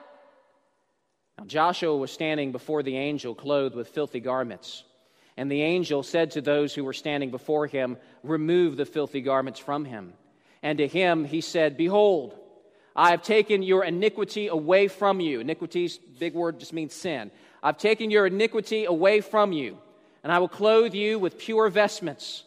Now 1.37 1.45
Joshua 1.45 1.95
was 1.95 2.11
standing 2.11 2.51
before 2.51 2.81
the 2.81 2.97
angel, 2.97 3.35
clothed 3.35 3.75
with 3.75 3.89
filthy 3.89 4.19
garments. 4.19 4.83
And 5.37 5.51
the 5.51 5.61
angel 5.61 6.01
said 6.01 6.31
to 6.31 6.41
those 6.41 6.73
who 6.73 6.83
were 6.83 6.93
standing 6.93 7.29
before 7.29 7.67
him, 7.67 7.97
Remove 8.23 8.75
the 8.75 8.85
filthy 8.85 9.21
garments 9.21 9.59
from 9.59 9.85
him. 9.85 10.13
And 10.63 10.79
to 10.79 10.87
him 10.87 11.23
he 11.23 11.41
said, 11.41 11.77
Behold, 11.77 12.35
I 12.95 13.11
have 13.11 13.21
taken 13.21 13.61
your 13.61 13.83
iniquity 13.83 14.47
away 14.47 14.87
from 14.87 15.19
you. 15.19 15.39
Iniquity's 15.39 15.99
big 15.99 16.33
word 16.33 16.59
just 16.59 16.73
means 16.73 16.95
sin. 16.95 17.29
I've 17.61 17.77
taken 17.77 18.09
your 18.09 18.25
iniquity 18.25 18.85
away 18.85 19.21
from 19.21 19.53
you 19.53 19.77
and 20.27 20.33
I 20.33 20.39
will 20.39 20.49
clothe 20.49 20.93
you 20.93 21.19
with 21.19 21.37
pure 21.37 21.69
vestments. 21.69 22.43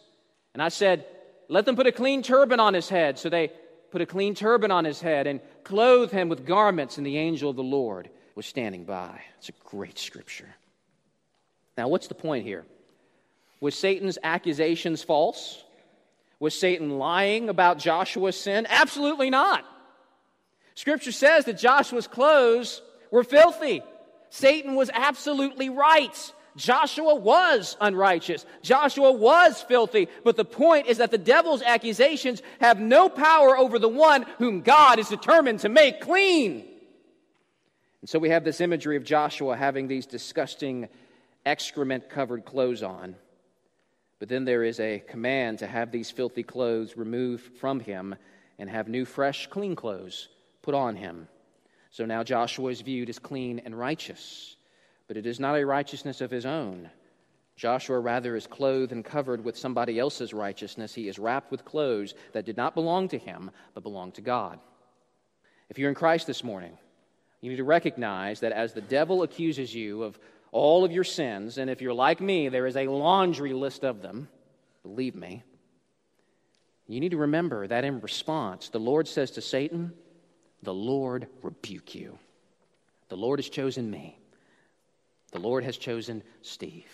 And 0.53 0.61
I 0.61 0.69
said, 0.69 1.03
Let 1.49 1.65
them 1.65 1.75
put 1.75 1.87
a 1.87 1.91
clean 1.91 2.21
turban 2.21 2.59
on 2.59 2.75
his 2.75 2.87
head. 2.87 3.17
So 3.17 3.27
they 3.27 3.51
put 3.89 4.01
a 4.01 4.05
clean 4.05 4.35
turban 4.35 4.69
on 4.69 4.85
his 4.85 5.01
head 5.01 5.25
and 5.25 5.39
clothed 5.63 6.13
him 6.13 6.29
with 6.29 6.45
garments, 6.45 6.99
and 6.99 7.07
the 7.07 7.17
angel 7.17 7.49
of 7.49 7.55
the 7.55 7.63
Lord 7.63 8.07
was 8.35 8.45
standing 8.45 8.83
by. 8.83 9.21
It's 9.39 9.49
a 9.49 9.53
great 9.65 9.97
scripture. 9.97 10.53
Now, 11.75 11.87
what's 11.87 12.05
the 12.05 12.13
point 12.13 12.45
here? 12.45 12.65
Was 13.61 13.73
Satan's 13.73 14.19
accusations 14.21 15.01
false? 15.01 15.63
Was 16.39 16.53
Satan 16.53 16.99
lying 16.99 17.49
about 17.49 17.79
Joshua's 17.79 18.39
sin? 18.39 18.67
Absolutely 18.69 19.31
not. 19.31 19.65
Scripture 20.75 21.11
says 21.11 21.45
that 21.45 21.57
Joshua's 21.57 22.05
clothes 22.05 22.83
were 23.09 23.23
filthy. 23.23 23.81
Satan 24.29 24.75
was 24.75 24.91
absolutely 24.93 25.69
right. 25.69 26.31
Joshua 26.57 27.15
was 27.15 27.77
unrighteous. 27.79 28.45
Joshua 28.61 29.11
was 29.11 29.61
filthy. 29.61 30.07
But 30.23 30.35
the 30.35 30.45
point 30.45 30.87
is 30.87 30.97
that 30.97 31.11
the 31.11 31.17
devil's 31.17 31.61
accusations 31.61 32.41
have 32.59 32.79
no 32.79 33.09
power 33.09 33.57
over 33.57 33.79
the 33.79 33.89
one 33.89 34.25
whom 34.37 34.61
God 34.61 34.99
is 34.99 35.09
determined 35.09 35.59
to 35.59 35.69
make 35.69 36.01
clean. 36.01 36.67
And 38.01 38.09
so 38.09 38.19
we 38.19 38.29
have 38.29 38.43
this 38.43 38.61
imagery 38.61 38.97
of 38.97 39.03
Joshua 39.03 39.55
having 39.55 39.87
these 39.87 40.05
disgusting 40.05 40.89
excrement 41.45 42.09
covered 42.09 42.45
clothes 42.45 42.83
on. 42.83 43.15
But 44.19 44.29
then 44.29 44.45
there 44.45 44.63
is 44.63 44.79
a 44.79 44.99
command 45.07 45.59
to 45.59 45.67
have 45.67 45.91
these 45.91 46.11
filthy 46.11 46.43
clothes 46.43 46.97
removed 46.97 47.57
from 47.57 47.79
him 47.79 48.15
and 48.59 48.69
have 48.69 48.87
new, 48.87 49.05
fresh, 49.05 49.47
clean 49.47 49.75
clothes 49.75 50.29
put 50.61 50.75
on 50.75 50.95
him. 50.95 51.27
So 51.89 52.05
now 52.05 52.23
Joshua 52.23 52.69
is 52.71 52.81
viewed 52.81 53.09
as 53.09 53.19
clean 53.19 53.59
and 53.65 53.77
righteous 53.77 54.55
but 55.11 55.17
it 55.17 55.25
is 55.25 55.41
not 55.41 55.59
a 55.59 55.65
righteousness 55.65 56.21
of 56.21 56.31
his 56.31 56.45
own. 56.45 56.89
Joshua 57.57 57.99
rather 57.99 58.33
is 58.37 58.47
clothed 58.47 58.93
and 58.93 59.03
covered 59.03 59.43
with 59.43 59.57
somebody 59.57 59.99
else's 59.99 60.33
righteousness. 60.33 60.93
He 60.93 61.09
is 61.09 61.19
wrapped 61.19 61.51
with 61.51 61.65
clothes 61.65 62.13
that 62.31 62.45
did 62.45 62.55
not 62.55 62.75
belong 62.75 63.09
to 63.09 63.17
him, 63.17 63.51
but 63.73 63.83
belong 63.83 64.13
to 64.13 64.21
God. 64.21 64.57
If 65.69 65.77
you're 65.77 65.89
in 65.89 65.95
Christ 65.95 66.27
this 66.27 66.45
morning, 66.45 66.77
you 67.41 67.49
need 67.49 67.57
to 67.57 67.65
recognize 67.65 68.39
that 68.39 68.53
as 68.53 68.71
the 68.71 68.79
devil 68.79 69.23
accuses 69.23 69.75
you 69.75 70.03
of 70.03 70.17
all 70.53 70.85
of 70.85 70.93
your 70.93 71.03
sins, 71.03 71.57
and 71.57 71.69
if 71.69 71.81
you're 71.81 71.93
like 71.93 72.21
me, 72.21 72.47
there 72.47 72.65
is 72.65 72.77
a 72.77 72.87
laundry 72.87 73.51
list 73.51 73.83
of 73.83 74.01
them, 74.01 74.29
believe 74.81 75.15
me, 75.15 75.43
you 76.87 77.01
need 77.01 77.11
to 77.11 77.17
remember 77.17 77.67
that 77.67 77.83
in 77.83 77.99
response, 77.99 78.69
the 78.69 78.79
Lord 78.79 79.09
says 79.09 79.31
to 79.31 79.41
Satan, 79.41 79.91
The 80.63 80.73
Lord 80.73 81.27
rebuke 81.41 81.95
you. 81.95 82.17
The 83.09 83.17
Lord 83.17 83.39
has 83.39 83.49
chosen 83.49 83.91
me. 83.91 84.17
The 85.31 85.39
Lord 85.39 85.63
has 85.63 85.77
chosen 85.77 86.23
Steve. 86.41 86.91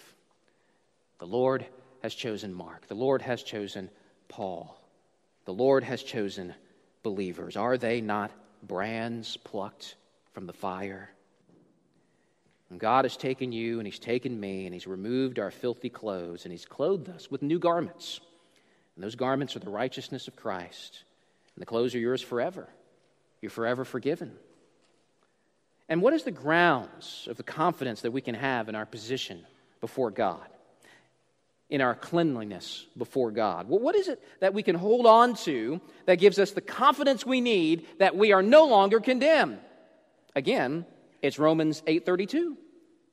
The 1.19 1.26
Lord 1.26 1.65
has 2.04 2.13
chosen 2.13 2.54
Mark. 2.54 2.88
The 2.88 2.95
Lord 2.95 3.21
has 3.23 3.43
chosen 3.43 3.89
Paul. 4.30 4.80
The 5.45 5.54
Lord 5.54 5.84
has 5.84 6.04
chosen 6.04 6.54
believers. 7.04 7.58
Are 7.58 7.78
they 7.78 8.02
not 8.02 8.32
brands 8.63 9.38
plucked 9.38 9.95
from 10.34 10.45
the 10.45 10.54
fire? 10.54 11.10
And 12.69 12.80
God 12.80 13.06
has 13.06 13.17
taken 13.17 13.52
you 13.52 13.80
and 13.80 13.88
He's 13.88 14.00
taken 14.00 14.39
me 14.39 14.65
and 14.65 14.73
He's 14.73 14.88
removed 14.88 15.39
our 15.39 15.52
filthy 15.52 15.89
clothes 15.89 16.45
and 16.45 16.52
He's 16.52 16.65
clothed 16.65 17.10
us 17.10 17.32
with 17.32 17.41
new 17.41 17.60
garments. 17.60 18.19
And 18.95 19.04
those 19.04 19.15
garments 19.15 19.56
are 19.56 19.60
the 19.60 19.69
righteousness 19.69 20.28
of 20.28 20.36
Christ. 20.36 21.04
And 21.56 21.62
the 21.62 21.65
clothes 21.67 21.95
are 21.95 22.00
yours 22.00 22.21
forever. 22.21 22.67
You're 23.41 23.52
forever 23.52 23.86
forgiven. 23.86 24.34
And 25.89 26.02
what 26.02 26.13
is 26.13 26.23
the 26.23 26.32
grounds 26.32 27.28
of 27.30 27.38
the 27.38 27.43
confidence 27.43 28.02
that 28.02 28.12
we 28.12 28.21
can 28.21 28.36
have 28.36 28.67
in 28.67 28.76
our 28.76 28.86
position 28.86 29.45
before 29.80 30.12
God? 30.12 30.45
In 31.69 31.82
our 31.82 31.95
cleanliness 31.95 32.86
before 32.97 33.32
God? 33.32 33.69
Well, 33.69 33.80
what 33.80 33.95
is 33.95 34.08
it 34.08 34.21
that 34.39 34.54
we 34.54 34.63
can 34.63 34.76
hold 34.76 35.06
on 35.06 35.36
to 35.36 35.82
that 36.06 36.15
gives 36.15 36.39
us 36.39 36.52
the 36.52 36.62
confidence 36.62 37.26
we 37.26 37.41
need 37.41 37.86
that 38.00 38.15
we 38.15 38.32
are 38.34 38.43
no 38.43 38.65
longer 38.65 39.00
condemned? 39.00 39.60
Again, 40.36 40.86
it's 41.21 41.39
Romans 41.39 41.82
8:32. 41.88 42.58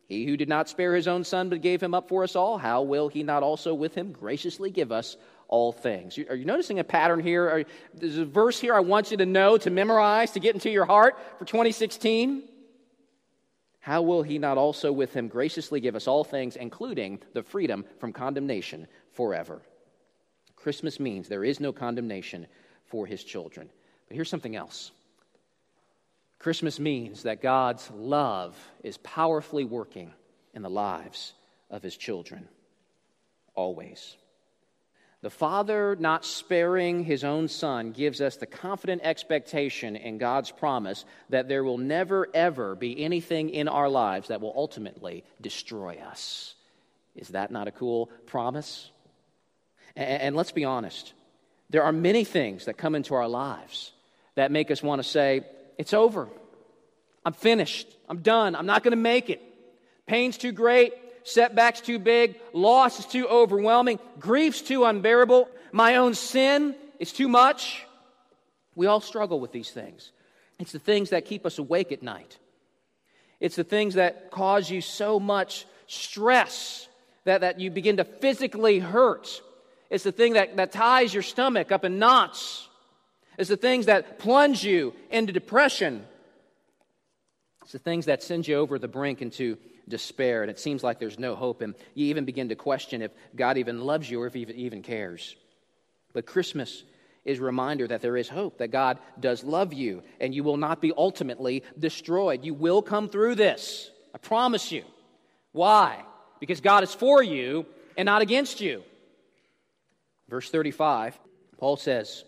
He 0.09 0.27
who 0.27 0.37
did 0.37 0.49
not 0.49 0.69
spare 0.69 0.95
his 0.95 1.09
own 1.09 1.25
son 1.25 1.49
but 1.49 1.63
gave 1.63 1.83
him 1.83 1.95
up 1.95 2.09
for 2.09 2.23
us 2.23 2.37
all, 2.37 2.59
how 2.59 2.83
will 2.83 3.09
he 3.09 3.23
not 3.23 3.43
also 3.43 3.73
with 3.73 3.95
him 3.95 4.13
graciously 4.13 4.71
give 4.71 4.93
us 4.93 5.17
all 5.49 5.73
things? 5.73 6.19
Are 6.19 6.37
you 6.37 6.45
noticing 6.45 6.79
a 6.79 6.85
pattern 6.85 7.21
here? 7.21 7.65
There's 7.95 8.19
a 8.19 8.25
verse 8.25 8.61
here 8.61 8.75
I 8.75 8.81
want 8.81 9.11
you 9.11 9.17
to 9.17 9.27
know, 9.27 9.57
to 9.59 9.71
memorize, 9.71 10.33
to 10.33 10.41
get 10.41 10.55
into 10.55 10.71
your 10.71 10.85
heart 10.85 11.19
for 11.39 11.45
2016 11.45 12.43
how 13.85 14.01
will 14.01 14.23
he 14.23 14.39
not 14.39 14.57
also 14.57 14.91
with 14.91 15.13
him 15.13 15.29
graciously 15.29 15.79
give 15.79 15.95
us 15.95 16.09
all 16.09 16.25
things, 16.25 16.57
including 16.57 17.21
the 17.35 17.43
freedom 17.43 17.85
from 17.99 18.15
condemnation 18.15 18.87
forever? 19.13 19.61
Christmas 20.57 20.99
means 20.99 21.29
there 21.29 21.45
is 21.45 21.61
no 21.61 21.71
condemnation 21.71 22.47
for 22.87 23.05
his 23.05 23.23
children. 23.23 23.69
But 24.09 24.15
here's 24.15 24.31
something 24.31 24.57
else 24.57 24.91
Christmas 26.39 26.81
means 26.81 27.25
that 27.25 27.43
God's 27.43 27.91
love 27.91 28.57
is 28.83 28.97
powerfully 28.97 29.65
working 29.65 30.15
in 30.55 30.63
the 30.63 30.71
lives 30.71 31.35
of 31.69 31.83
his 31.83 31.99
children, 31.99 32.49
always. 33.55 34.17
The 35.25 35.31
Father, 35.31 35.97
not 35.99 36.27
sparing 36.27 37.03
his 37.03 37.25
own 37.25 37.49
Son, 37.49 37.93
gives 37.93 38.21
us 38.21 38.37
the 38.37 38.45
confident 38.45 39.01
expectation 39.03 39.97
in 39.97 40.19
God's 40.19 40.51
promise 40.51 41.07
that 41.31 41.49
there 41.49 41.65
will 41.65 41.79
never, 41.79 42.29
ever 42.35 42.75
be 42.75 43.03
anything 43.03 43.49
in 43.49 43.67
our 43.67 43.89
lives 43.89 44.29
that 44.29 44.43
will 44.43 44.53
ultimately 44.55 45.25
destroy 45.41 45.97
us. 46.07 46.55
Is 47.17 47.29
that 47.29 47.51
not 47.51 47.69
a 47.69 47.73
cool 47.73 48.11
promise? 48.27 48.91
And, 49.97 50.21
and 50.21 50.37
let's 50.37 50.53
be 50.53 50.67
honest, 50.67 51.15
there 51.71 51.85
are 51.85 51.93
many 51.93 52.25
things 52.25 52.67
that 52.67 52.77
come 52.77 52.95
into 52.95 53.15
our 53.15 53.27
lives 53.27 53.93
that 54.35 54.53
make 54.53 54.71
us 54.71 54.83
want 54.83 55.03
to 55.03 55.09
say, 55.09 55.41
It's 55.79 55.95
over. 55.95 56.29
I'm 57.25 57.33
finished. 57.33 57.89
I'm 58.11 58.19
done. 58.19 58.55
I'm 58.55 58.67
not 58.67 58.83
going 58.83 58.93
to 58.93 58.97
make 58.97 59.31
it. 59.31 59.41
Pain's 60.07 60.37
too 60.37 60.53
great 60.53 60.93
setbacks 61.25 61.81
too 61.81 61.99
big, 61.99 62.37
loss 62.53 63.01
is 63.01 63.07
too 63.07 63.27
overwhelming, 63.27 63.99
grief's 64.21 64.63
too 64.63 64.85
unbearable, 64.85 65.49
My 65.73 65.97
own 65.97 66.15
sin 66.15 66.77
is 67.01 67.13
too 67.13 67.27
much. 67.27 67.85
We 68.77 68.87
all 68.87 69.01
struggle 69.01 69.41
with 69.41 69.51
these 69.51 69.71
things. 69.71 70.13
It's 70.61 70.73
the 70.73 70.79
things 70.79 71.11
that 71.11 71.25
keep 71.25 71.45
us 71.45 71.59
awake 71.59 71.91
at 71.91 72.03
night. 72.03 72.39
It's 73.41 73.57
the 73.57 73.65
things 73.65 73.95
that 73.95 74.31
cause 74.31 74.71
you 74.71 74.81
so 74.81 75.19
much 75.19 75.67
stress 75.87 76.89
that, 77.25 77.41
that 77.41 77.61
you 77.61 77.71
begin 77.71 77.97
to 77.97 78.05
physically 78.05 78.79
hurt. 78.79 79.43
It's 79.91 80.05
the 80.05 80.13
thing 80.13 80.35
that, 80.35 80.57
that 80.57 80.73
ties 80.73 81.13
your 81.13 81.23
stomach 81.23 81.73
up 81.73 81.85
in 81.85 81.99
knots. 81.99 82.69
It's 83.37 83.51
the 83.51 83.57
things 83.57 83.87
that 83.87 84.19
plunge 84.19 84.65
you 84.65 84.95
into 85.11 85.33
depression. 85.33 86.07
It's 87.63 87.73
the 87.73 87.79
things 87.79 88.07
that 88.07 88.23
send 88.23 88.47
you 88.47 88.57
over 88.57 88.79
the 88.79 88.89
brink 88.89 89.23
into 89.23 89.59
despair, 89.89 90.43
and 90.43 90.51
it 90.51 90.59
seems 90.59 90.83
like 90.83 90.99
there's 90.99 91.19
no 91.19 91.35
hope, 91.35 91.61
and 91.61 91.75
you 91.95 92.07
even 92.07 92.25
begin 92.25 92.49
to 92.49 92.57
question 92.57 93.03
if 93.03 93.11
God 93.35 93.59
even 93.59 93.81
loves 93.81 94.11
you 94.11 94.21
or 94.23 94.27
if 94.27 94.35
He 94.35 94.43
even 94.43 94.83
cares. 94.83 95.37
But 96.13 96.27
Christmas 96.27 96.85
is 97.25 97.39
a 97.39 97.43
reminder 97.43 97.87
that 97.87 98.03
there 98.03 98.17
is 98.17 98.29
hope, 98.29 98.59
that 98.59 98.71
God 98.71 98.99
does 99.19 99.43
love 99.45 99.73
you, 99.73 100.03
and 100.21 100.35
you 100.35 100.45
will 100.45 100.57
not 100.57 100.81
be 100.81 100.93
ultimately 100.97 101.63
destroyed. 101.79 102.45
You 102.45 102.55
will 102.55 102.83
come 102.83 103.09
through 103.09 103.37
this. 103.37 103.91
I 104.15 104.19
promise 104.19 104.71
you. 104.71 104.85
Why? 105.53 106.03
Because 106.41 106.61
God 106.61 106.83
is 106.85 106.93
for 106.93 107.23
you 107.23 107.67
and 107.97 108.07
not 108.07 108.23
against 108.23 108.61
you. 108.61 108.83
Verse 110.29 110.51
35, 110.51 111.19
Paul 111.59 111.77
says, 111.77 112.25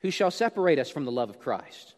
Who 0.00 0.10
shall 0.10 0.30
separate 0.30 0.78
us 0.78 0.90
from 0.90 1.04
the 1.04 1.12
love 1.12 1.30
of 1.30 1.38
Christ? 1.38 1.94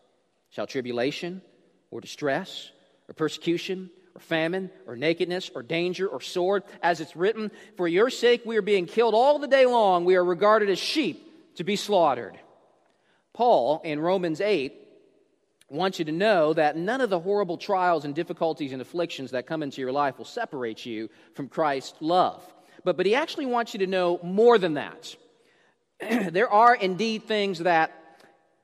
Shall 0.50 0.66
tribulation 0.66 1.42
or 1.90 2.00
distress 2.00 2.70
or 3.08 3.14
persecution 3.14 3.90
or 4.14 4.20
famine 4.20 4.70
or 4.87 4.96
nakedness 4.96 5.50
or 5.55 5.62
danger 5.62 6.07
or 6.09 6.20
sword? 6.20 6.62
As 6.83 7.00
it's 7.00 7.16
written, 7.16 7.50
For 7.77 7.88
your 7.88 8.11
sake 8.11 8.42
we 8.44 8.57
are 8.57 8.62
being 8.62 8.87
killed 8.87 9.14
all 9.14 9.38
the 9.38 9.48
day 9.48 9.66
long. 9.66 10.05
We 10.05 10.16
are 10.16 10.24
regarded 10.24 10.70
as 10.70 10.79
sheep 10.79 11.57
to 11.57 11.64
be 11.64 11.77
slaughtered. 11.77 12.38
Paul, 13.33 13.81
in 13.85 13.98
Romans 14.00 14.40
8, 14.40 14.72
wants 15.68 15.98
you 15.98 16.05
to 16.05 16.12
know 16.12 16.53
that 16.53 16.77
none 16.77 17.00
of 17.00 17.11
the 17.11 17.18
horrible 17.18 17.57
trials 17.57 18.05
and 18.05 18.14
difficulties 18.14 18.72
and 18.72 18.81
afflictions 18.81 19.33
that 19.33 19.46
come 19.46 19.62
into 19.62 19.81
your 19.81 19.92
life 19.92 20.18
will 20.18 20.24
separate 20.24 20.87
you 20.87 21.11
from 21.35 21.48
Christ's 21.48 21.96
love. 22.00 22.42
But, 22.85 22.96
but 22.96 23.07
he 23.07 23.14
actually 23.14 23.46
wants 23.46 23.74
you 23.74 23.79
to 23.81 23.87
know 23.87 24.20
more 24.22 24.59
than 24.59 24.74
that. 24.74 25.16
there 26.00 26.50
are 26.50 26.74
indeed 26.74 27.24
things 27.24 27.61
that, 27.61 27.92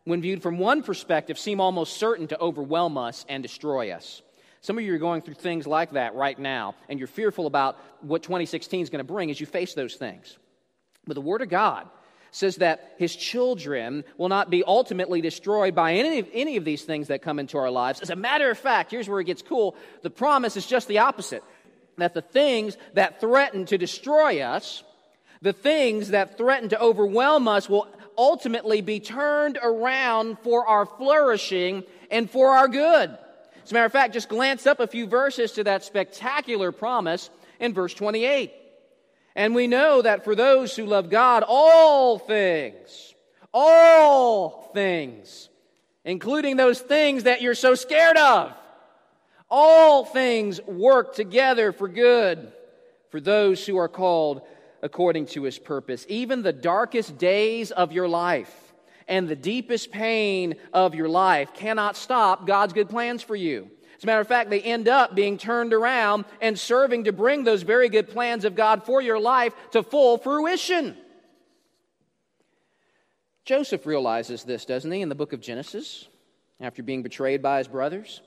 when 0.04 0.20
viewed 0.20 0.42
from 0.42 0.58
one 0.58 0.82
perspective, 0.82 1.38
seem 1.38 1.60
almost 1.60 1.96
certain 1.96 2.28
to 2.28 2.38
overwhelm 2.38 2.98
us 2.98 3.24
and 3.28 3.42
destroy 3.42 3.90
us. 3.90 4.22
Some 4.60 4.76
of 4.76 4.84
you 4.84 4.94
are 4.94 4.98
going 4.98 5.22
through 5.22 5.34
things 5.34 5.66
like 5.66 5.92
that 5.92 6.14
right 6.14 6.38
now, 6.38 6.74
and 6.88 6.98
you're 6.98 7.08
fearful 7.08 7.46
about 7.46 7.78
what 8.02 8.22
2016 8.22 8.82
is 8.82 8.90
going 8.90 9.04
to 9.04 9.12
bring 9.12 9.30
as 9.30 9.40
you 9.40 9.46
face 9.46 9.74
those 9.74 9.94
things. 9.94 10.38
But 11.06 11.14
the 11.14 11.22
Word 11.22 11.42
of 11.42 11.48
God 11.48 11.88
says 12.30 12.56
that 12.56 12.94
his 12.98 13.16
children 13.16 14.04
will 14.16 14.28
not 14.28 14.50
be 14.50 14.62
ultimately 14.64 15.20
destroyed 15.20 15.74
by 15.74 15.94
any 15.94 16.18
of, 16.20 16.28
any 16.32 16.56
of 16.56 16.64
these 16.64 16.82
things 16.82 17.08
that 17.08 17.22
come 17.22 17.38
into 17.38 17.58
our 17.58 17.70
lives. 17.70 18.00
As 18.00 18.10
a 18.10 18.16
matter 18.16 18.50
of 18.50 18.58
fact, 18.58 18.90
here's 18.90 19.08
where 19.08 19.20
it 19.20 19.24
gets 19.24 19.42
cool 19.42 19.74
the 20.02 20.10
promise 20.10 20.56
is 20.56 20.66
just 20.66 20.88
the 20.88 20.98
opposite 20.98 21.42
that 21.96 22.14
the 22.14 22.22
things 22.22 22.76
that 22.94 23.20
threaten 23.20 23.66
to 23.66 23.78
destroy 23.78 24.40
us, 24.40 24.82
the 25.42 25.52
things 25.52 26.10
that 26.10 26.36
threaten 26.38 26.68
to 26.70 26.80
overwhelm 26.80 27.48
us, 27.48 27.68
will 27.68 27.88
ultimately 28.16 28.80
be 28.80 29.00
turned 29.00 29.58
around 29.62 30.38
for 30.38 30.66
our 30.66 30.86
flourishing 30.86 31.82
and 32.10 32.30
for 32.30 32.50
our 32.50 32.68
good. 32.68 33.16
As 33.64 33.70
a 33.70 33.74
matter 33.74 33.86
of 33.86 33.92
fact, 33.92 34.14
just 34.14 34.28
glance 34.28 34.66
up 34.66 34.80
a 34.80 34.86
few 34.86 35.06
verses 35.06 35.52
to 35.52 35.64
that 35.64 35.84
spectacular 35.84 36.72
promise 36.72 37.30
in 37.58 37.74
verse 37.74 37.94
28. 37.94 38.52
And 39.36 39.54
we 39.54 39.66
know 39.66 40.02
that 40.02 40.24
for 40.24 40.34
those 40.34 40.74
who 40.74 40.86
love 40.86 41.08
God, 41.08 41.44
all 41.46 42.18
things, 42.18 43.14
all 43.52 44.70
things, 44.74 45.48
including 46.04 46.56
those 46.56 46.80
things 46.80 47.24
that 47.24 47.42
you're 47.42 47.54
so 47.54 47.74
scared 47.74 48.16
of, 48.16 48.52
all 49.48 50.04
things 50.04 50.60
work 50.62 51.14
together 51.14 51.72
for 51.72 51.88
good 51.88 52.52
for 53.10 53.20
those 53.20 53.66
who 53.66 53.76
are 53.76 53.88
called 53.88 54.42
according 54.82 55.26
to 55.26 55.42
his 55.42 55.58
purpose. 55.58 56.06
Even 56.08 56.42
the 56.42 56.52
darkest 56.52 57.18
days 57.18 57.70
of 57.70 57.92
your 57.92 58.08
life 58.08 58.54
and 59.10 59.28
the 59.28 59.36
deepest 59.36 59.90
pain 59.90 60.54
of 60.72 60.94
your 60.94 61.08
life 61.08 61.52
cannot 61.52 61.96
stop 61.96 62.46
God's 62.46 62.72
good 62.72 62.88
plans 62.88 63.22
for 63.22 63.36
you. 63.36 63.68
As 63.98 64.04
a 64.04 64.06
matter 64.06 64.20
of 64.20 64.28
fact, 64.28 64.48
they 64.48 64.62
end 64.62 64.88
up 64.88 65.14
being 65.14 65.36
turned 65.36 65.74
around 65.74 66.24
and 66.40 66.58
serving 66.58 67.04
to 67.04 67.12
bring 67.12 67.44
those 67.44 67.60
very 67.62 67.90
good 67.90 68.08
plans 68.08 68.46
of 68.46 68.54
God 68.54 68.84
for 68.84 69.02
your 69.02 69.18
life 69.18 69.52
to 69.72 69.82
full 69.82 70.16
fruition. 70.16 70.96
Joseph 73.44 73.84
realizes 73.84 74.44
this, 74.44 74.64
doesn't 74.64 74.90
he, 74.90 75.02
in 75.02 75.10
the 75.10 75.14
book 75.14 75.34
of 75.34 75.40
Genesis, 75.40 76.08
after 76.60 76.82
being 76.82 77.02
betrayed 77.02 77.42
by 77.42 77.58
his 77.58 77.68
brothers? 77.68 78.22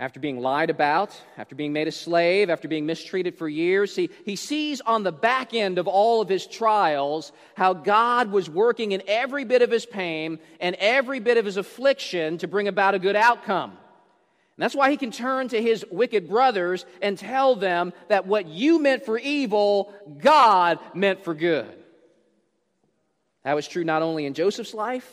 After 0.00 0.18
being 0.18 0.40
lied 0.40 0.70
about, 0.70 1.14
after 1.36 1.54
being 1.54 1.74
made 1.74 1.86
a 1.86 1.92
slave, 1.92 2.48
after 2.48 2.68
being 2.68 2.86
mistreated 2.86 3.36
for 3.36 3.46
years, 3.46 3.94
he, 3.94 4.08
he 4.24 4.34
sees 4.34 4.80
on 4.80 5.02
the 5.02 5.12
back 5.12 5.52
end 5.52 5.76
of 5.76 5.86
all 5.86 6.22
of 6.22 6.28
his 6.30 6.46
trials 6.46 7.32
how 7.54 7.74
God 7.74 8.32
was 8.32 8.48
working 8.48 8.92
in 8.92 9.02
every 9.06 9.44
bit 9.44 9.60
of 9.60 9.70
his 9.70 9.84
pain 9.84 10.38
and 10.58 10.74
every 10.76 11.20
bit 11.20 11.36
of 11.36 11.44
his 11.44 11.58
affliction 11.58 12.38
to 12.38 12.48
bring 12.48 12.66
about 12.66 12.94
a 12.94 12.98
good 12.98 13.14
outcome. 13.14 13.72
And 13.72 14.62
that's 14.62 14.74
why 14.74 14.90
he 14.90 14.96
can 14.96 15.10
turn 15.10 15.48
to 15.48 15.60
his 15.60 15.84
wicked 15.90 16.30
brothers 16.30 16.86
and 17.02 17.18
tell 17.18 17.54
them 17.54 17.92
that 18.08 18.26
what 18.26 18.46
you 18.46 18.80
meant 18.80 19.04
for 19.04 19.18
evil, 19.18 19.92
God 20.18 20.78
meant 20.94 21.24
for 21.24 21.34
good. 21.34 21.70
That 23.44 23.52
was 23.52 23.68
true 23.68 23.84
not 23.84 24.00
only 24.00 24.24
in 24.24 24.32
Joseph's 24.32 24.72
life, 24.72 25.12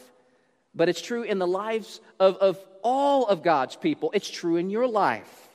but 0.77 0.87
it's 0.87 1.01
true 1.01 1.23
in 1.23 1.39
the 1.39 1.47
lives 1.47 1.99
of, 2.19 2.37
of 2.37 2.59
all 2.83 3.27
of 3.27 3.41
God's 3.41 3.75
people. 3.75 4.11
It's 4.13 4.29
true 4.29 4.57
in 4.57 4.69
your 4.69 4.87
life. 4.87 5.49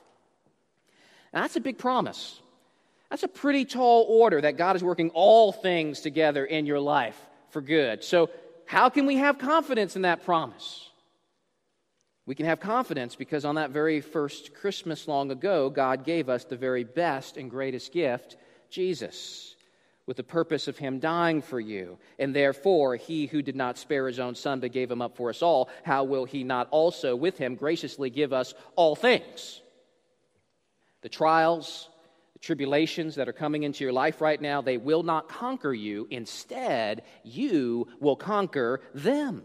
And 1.32 1.42
that's 1.42 1.56
a 1.56 1.60
big 1.60 1.78
promise. 1.78 2.40
That's 3.08 3.22
a 3.22 3.28
pretty 3.28 3.64
tall 3.64 4.04
order 4.08 4.40
that 4.40 4.56
God 4.56 4.74
is 4.74 4.82
working 4.82 5.10
all 5.10 5.52
things 5.52 6.00
together 6.00 6.44
in 6.44 6.66
your 6.66 6.80
life 6.80 7.18
for 7.50 7.60
good. 7.60 8.02
So, 8.02 8.30
how 8.66 8.88
can 8.88 9.06
we 9.06 9.16
have 9.16 9.38
confidence 9.38 9.96
in 9.96 10.02
that 10.02 10.24
promise? 10.24 10.88
We 12.24 12.34
can 12.34 12.46
have 12.46 12.60
confidence 12.60 13.16
because 13.16 13.44
on 13.44 13.56
that 13.56 13.70
very 13.70 14.00
first 14.00 14.54
Christmas 14.54 15.06
long 15.06 15.30
ago, 15.30 15.68
God 15.68 16.04
gave 16.04 16.28
us 16.28 16.44
the 16.44 16.56
very 16.56 16.84
best 16.84 17.36
and 17.36 17.50
greatest 17.50 17.92
gift, 17.92 18.36
Jesus, 18.70 19.56
with 20.06 20.16
the 20.16 20.22
purpose 20.22 20.68
of 20.68 20.78
Him 20.78 20.98
dying 20.98 21.42
for 21.42 21.60
you. 21.60 21.98
And 22.18 22.34
therefore, 22.34 22.96
He 22.96 23.26
who 23.26 23.42
did 23.42 23.56
not 23.56 23.78
spare 23.78 24.06
His 24.06 24.18
own 24.18 24.34
Son 24.34 24.60
but 24.60 24.72
gave 24.72 24.90
Him 24.90 25.02
up 25.02 25.16
for 25.16 25.30
us 25.30 25.42
all, 25.42 25.68
how 25.84 26.04
will 26.04 26.24
He 26.24 26.44
not 26.44 26.68
also 26.70 27.14
with 27.14 27.38
Him 27.38 27.54
graciously 27.54 28.10
give 28.10 28.32
us 28.32 28.54
all 28.76 28.96
things? 28.96 29.60
The 31.02 31.08
trials, 31.08 31.88
the 32.32 32.38
tribulations 32.40 33.16
that 33.16 33.28
are 33.28 33.32
coming 33.32 33.62
into 33.62 33.84
your 33.84 33.92
life 33.92 34.20
right 34.20 34.40
now, 34.40 34.60
they 34.60 34.76
will 34.76 35.02
not 35.02 35.28
conquer 35.28 35.72
you. 35.72 36.06
Instead, 36.10 37.02
you 37.22 37.88
will 38.00 38.16
conquer 38.16 38.80
them. 38.94 39.42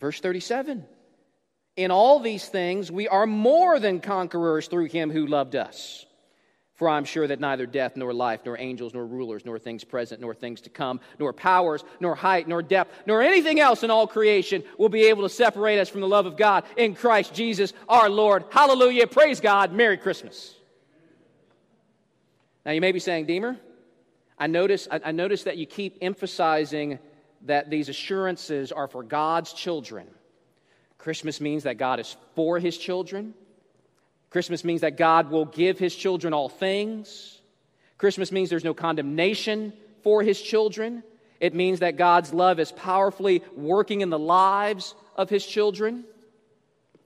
Verse 0.00 0.20
37. 0.20 0.84
In 1.76 1.90
all 1.90 2.20
these 2.20 2.48
things, 2.48 2.90
we 2.90 3.06
are 3.06 3.26
more 3.26 3.78
than 3.78 4.00
conquerors 4.00 4.66
through 4.66 4.86
him 4.86 5.10
who 5.10 5.26
loved 5.26 5.54
us. 5.54 6.06
For 6.76 6.90
I'm 6.90 7.06
sure 7.06 7.26
that 7.26 7.40
neither 7.40 7.64
death, 7.64 7.96
nor 7.96 8.12
life, 8.12 8.40
nor 8.44 8.58
angels, 8.58 8.92
nor 8.92 9.06
rulers, 9.06 9.46
nor 9.46 9.58
things 9.58 9.82
present, 9.82 10.20
nor 10.20 10.34
things 10.34 10.60
to 10.62 10.70
come, 10.70 11.00
nor 11.18 11.32
powers, 11.32 11.82
nor 12.00 12.14
height, 12.14 12.46
nor 12.46 12.62
depth, 12.62 12.92
nor 13.06 13.22
anything 13.22 13.58
else 13.60 13.82
in 13.82 13.90
all 13.90 14.06
creation 14.06 14.62
will 14.76 14.90
be 14.90 15.06
able 15.06 15.22
to 15.22 15.28
separate 15.30 15.78
us 15.78 15.88
from 15.88 16.02
the 16.02 16.08
love 16.08 16.26
of 16.26 16.36
God 16.36 16.64
in 16.76 16.94
Christ 16.94 17.32
Jesus 17.32 17.72
our 17.88 18.10
Lord. 18.10 18.44
Hallelujah. 18.50 19.06
Praise 19.06 19.40
God. 19.40 19.72
Merry 19.72 19.96
Christmas. 19.96 20.54
Now, 22.66 22.72
you 22.72 22.82
may 22.82 22.92
be 22.92 23.00
saying, 23.00 23.24
Deemer, 23.24 23.56
I 24.38 24.46
notice, 24.46 24.86
I, 24.90 25.00
I 25.02 25.12
notice 25.12 25.44
that 25.44 25.56
you 25.56 25.64
keep 25.64 25.96
emphasizing 26.02 26.98
that 27.42 27.70
these 27.70 27.88
assurances 27.88 28.70
are 28.70 28.88
for 28.88 29.02
God's 29.02 29.54
children. 29.54 30.08
Christmas 30.98 31.40
means 31.40 31.62
that 31.62 31.78
God 31.78 32.00
is 32.00 32.16
for 32.34 32.58
his 32.58 32.76
children. 32.76 33.32
Christmas 34.36 34.64
means 34.64 34.82
that 34.82 34.98
God 34.98 35.30
will 35.30 35.46
give 35.46 35.78
his 35.78 35.96
children 35.96 36.34
all 36.34 36.50
things. 36.50 37.40
Christmas 37.96 38.30
means 38.30 38.50
there's 38.50 38.64
no 38.64 38.74
condemnation 38.74 39.72
for 40.02 40.22
his 40.22 40.38
children. 40.38 41.02
It 41.40 41.54
means 41.54 41.80
that 41.80 41.96
God's 41.96 42.34
love 42.34 42.60
is 42.60 42.70
powerfully 42.70 43.42
working 43.56 44.02
in 44.02 44.10
the 44.10 44.18
lives 44.18 44.94
of 45.16 45.30
his 45.30 45.46
children. 45.46 46.04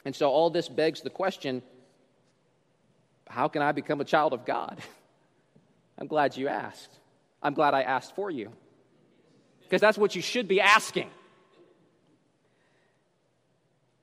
And 0.05 0.13
so 0.13 0.29
all 0.29 0.51
this 0.51 0.69
begs 0.69 1.03
the 1.03 1.11
question 1.11 1.63
how 3.29 3.47
can 3.47 3.63
I 3.63 3.71
become 3.71 4.01
a 4.01 4.05
child 4.05 4.33
of 4.33 4.45
God? 4.45 4.81
I'm 6.01 6.09
glad 6.09 6.37
you 6.37 6.49
asked. 6.49 6.99
I'm 7.41 7.55
glad 7.55 7.75
I 7.75 7.83
asked 7.83 8.17
for 8.17 8.29
you. 8.29 8.51
Because 9.63 9.81
that's 9.81 9.97
what 9.97 10.17
you 10.17 10.21
should 10.21 10.49
be 10.49 10.61
asking. 10.61 11.09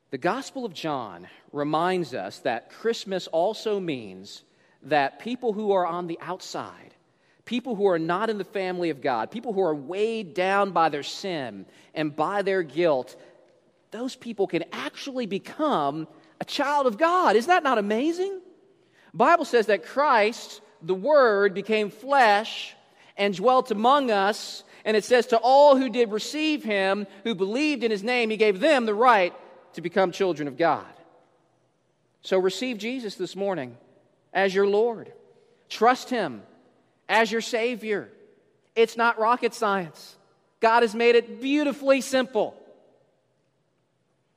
The 0.09 0.17
Gospel 0.17 0.63
of 0.63 0.73
John 0.73 1.27
reminds 1.51 2.13
us 2.13 2.39
that 2.39 2.69
Christmas 2.69 3.27
also 3.27 3.77
means 3.77 4.43
that 4.83 5.19
people 5.19 5.51
who 5.51 5.73
are 5.73 5.85
on 5.85 6.07
the 6.07 6.17
outside, 6.21 6.95
people 7.43 7.75
who 7.75 7.87
are 7.87 7.99
not 7.99 8.29
in 8.29 8.37
the 8.37 8.45
family 8.45 8.89
of 8.89 9.01
God, 9.01 9.31
people 9.31 9.51
who 9.51 9.61
are 9.61 9.75
weighed 9.75 10.33
down 10.33 10.71
by 10.71 10.87
their 10.87 11.03
sin 11.03 11.65
and 11.93 12.15
by 12.15 12.41
their 12.41 12.63
guilt, 12.63 13.17
those 13.91 14.15
people 14.15 14.47
can 14.47 14.63
actually 14.71 15.25
become 15.25 16.07
a 16.39 16.45
child 16.45 16.87
of 16.87 16.97
God. 16.97 17.35
Is 17.35 17.47
that 17.47 17.63
not 17.63 17.77
amazing? 17.77 18.39
Bible 19.13 19.45
says 19.45 19.65
that 19.65 19.85
Christ, 19.85 20.61
the 20.81 20.95
Word, 20.95 21.53
became 21.53 21.89
flesh 21.89 22.75
and 23.17 23.35
dwelt 23.35 23.71
among 23.71 24.09
us. 24.09 24.63
And 24.85 24.95
it 24.95 25.03
says, 25.03 25.27
To 25.27 25.37
all 25.37 25.75
who 25.75 25.89
did 25.89 26.11
receive 26.11 26.63
him, 26.63 27.07
who 27.25 27.35
believed 27.35 27.83
in 27.83 27.91
his 27.91 28.03
name, 28.03 28.29
he 28.29 28.37
gave 28.37 28.61
them 28.61 28.85
the 28.85 28.93
right 28.93 29.33
to 29.77 29.81
become 29.81 30.11
children 30.11 30.47
of 30.47 30.57
God. 30.57 30.87
So 32.23 32.39
receive 32.39 32.79
Jesus 32.79 33.13
this 33.13 33.35
morning 33.35 33.77
as 34.33 34.53
your 34.53 34.65
Lord. 34.65 35.13
Trust 35.69 36.09
him 36.09 36.41
as 37.07 37.31
your 37.31 37.41
Savior. 37.41 38.09
It's 38.75 38.97
not 38.97 39.19
rocket 39.19 39.53
science. 39.53 40.17
God 40.61 40.81
has 40.81 40.95
made 40.95 41.13
it 41.13 41.39
beautifully 41.41 42.01
simple. 42.01 42.59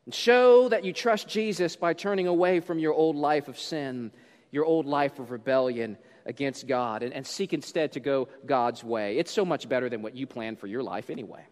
And 0.05 0.15
show 0.15 0.69
that 0.69 0.85
you 0.85 0.93
trust 0.93 1.27
Jesus 1.27 1.75
by 1.75 1.95
turning 1.95 2.27
away 2.27 2.61
from 2.61 2.79
your 2.79 2.93
old 2.93 3.17
life 3.17 3.49
of 3.49 3.59
sin, 3.59 4.13
your 4.51 4.67
old 4.67 4.85
life 4.85 5.19
of 5.19 5.31
rebellion 5.31 5.97
against 6.27 6.69
God, 6.69 7.03
and, 7.03 7.15
and 7.15 7.27
seek 7.27 7.55
instead 7.55 7.93
to 7.93 8.01
go 8.01 8.29
God's 8.45 8.85
way. 8.85 9.17
It's 9.17 9.33
so 9.33 9.47
much 9.47 9.71
better 9.71 9.89
than 9.89 10.03
what 10.03 10.15
you 10.15 10.27
planned 10.27 10.59
for 10.59 10.67
your 10.67 10.83
life 10.83 11.09
anyway. 11.09 11.47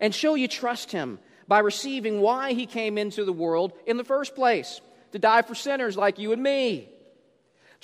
And 0.00 0.14
show 0.14 0.36
you 0.36 0.46
trust 0.46 0.92
Him 0.92 1.18
by 1.48 1.60
receiving 1.60 2.20
why 2.20 2.52
He 2.52 2.66
came 2.66 2.98
into 2.98 3.24
the 3.24 3.32
world 3.32 3.72
in 3.86 3.96
the 3.96 4.04
first 4.04 4.34
place 4.34 4.80
to 5.12 5.18
die 5.18 5.42
for 5.42 5.54
sinners 5.54 5.96
like 5.96 6.18
you 6.18 6.32
and 6.32 6.42
me. 6.42 6.88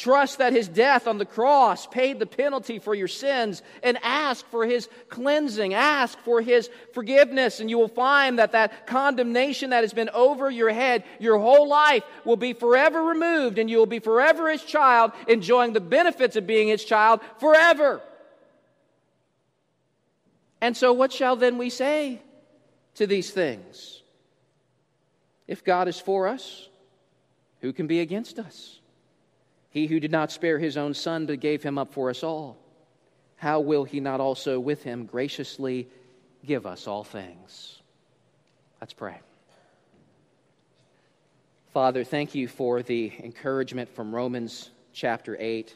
Trust 0.00 0.38
that 0.38 0.54
his 0.54 0.66
death 0.66 1.06
on 1.06 1.18
the 1.18 1.26
cross 1.26 1.86
paid 1.86 2.18
the 2.18 2.24
penalty 2.24 2.78
for 2.78 2.94
your 2.94 3.06
sins 3.06 3.60
and 3.82 3.98
ask 4.02 4.46
for 4.46 4.64
his 4.64 4.88
cleansing. 5.10 5.74
Ask 5.74 6.18
for 6.20 6.40
his 6.40 6.70
forgiveness, 6.94 7.60
and 7.60 7.68
you 7.68 7.76
will 7.76 7.86
find 7.86 8.38
that 8.38 8.52
that 8.52 8.86
condemnation 8.86 9.70
that 9.70 9.84
has 9.84 9.92
been 9.92 10.08
over 10.14 10.50
your 10.50 10.70
head 10.70 11.04
your 11.18 11.38
whole 11.38 11.68
life 11.68 12.02
will 12.24 12.38
be 12.38 12.54
forever 12.54 13.02
removed, 13.02 13.58
and 13.58 13.68
you 13.68 13.76
will 13.76 13.84
be 13.84 13.98
forever 13.98 14.48
his 14.48 14.64
child, 14.64 15.12
enjoying 15.28 15.74
the 15.74 15.80
benefits 15.80 16.34
of 16.34 16.46
being 16.46 16.68
his 16.68 16.82
child 16.82 17.20
forever. 17.38 18.00
And 20.62 20.74
so, 20.74 20.94
what 20.94 21.12
shall 21.12 21.36
then 21.36 21.58
we 21.58 21.68
say 21.68 22.22
to 22.96 23.06
these 23.06 23.30
things? 23.30 24.02
If 25.46 25.64
God 25.64 25.88
is 25.88 25.98
for 25.98 26.28
us, 26.28 26.68
who 27.60 27.72
can 27.72 27.86
be 27.86 28.00
against 28.00 28.38
us? 28.38 28.80
He 29.70 29.86
who 29.86 30.00
did 30.00 30.10
not 30.10 30.32
spare 30.32 30.58
his 30.58 30.76
own 30.76 30.94
son, 30.94 31.26
but 31.26 31.40
gave 31.40 31.62
him 31.62 31.78
up 31.78 31.92
for 31.92 32.10
us 32.10 32.22
all, 32.22 32.56
how 33.36 33.60
will 33.60 33.84
he 33.84 34.00
not 34.00 34.20
also 34.20 34.60
with 34.60 34.82
him 34.82 35.06
graciously 35.06 35.88
give 36.44 36.66
us 36.66 36.86
all 36.86 37.04
things? 37.04 37.80
Let's 38.80 38.92
pray. 38.92 39.20
Father, 41.72 42.02
thank 42.02 42.34
you 42.34 42.48
for 42.48 42.82
the 42.82 43.12
encouragement 43.22 43.88
from 43.94 44.14
Romans 44.14 44.70
chapter 44.92 45.36
8. 45.38 45.74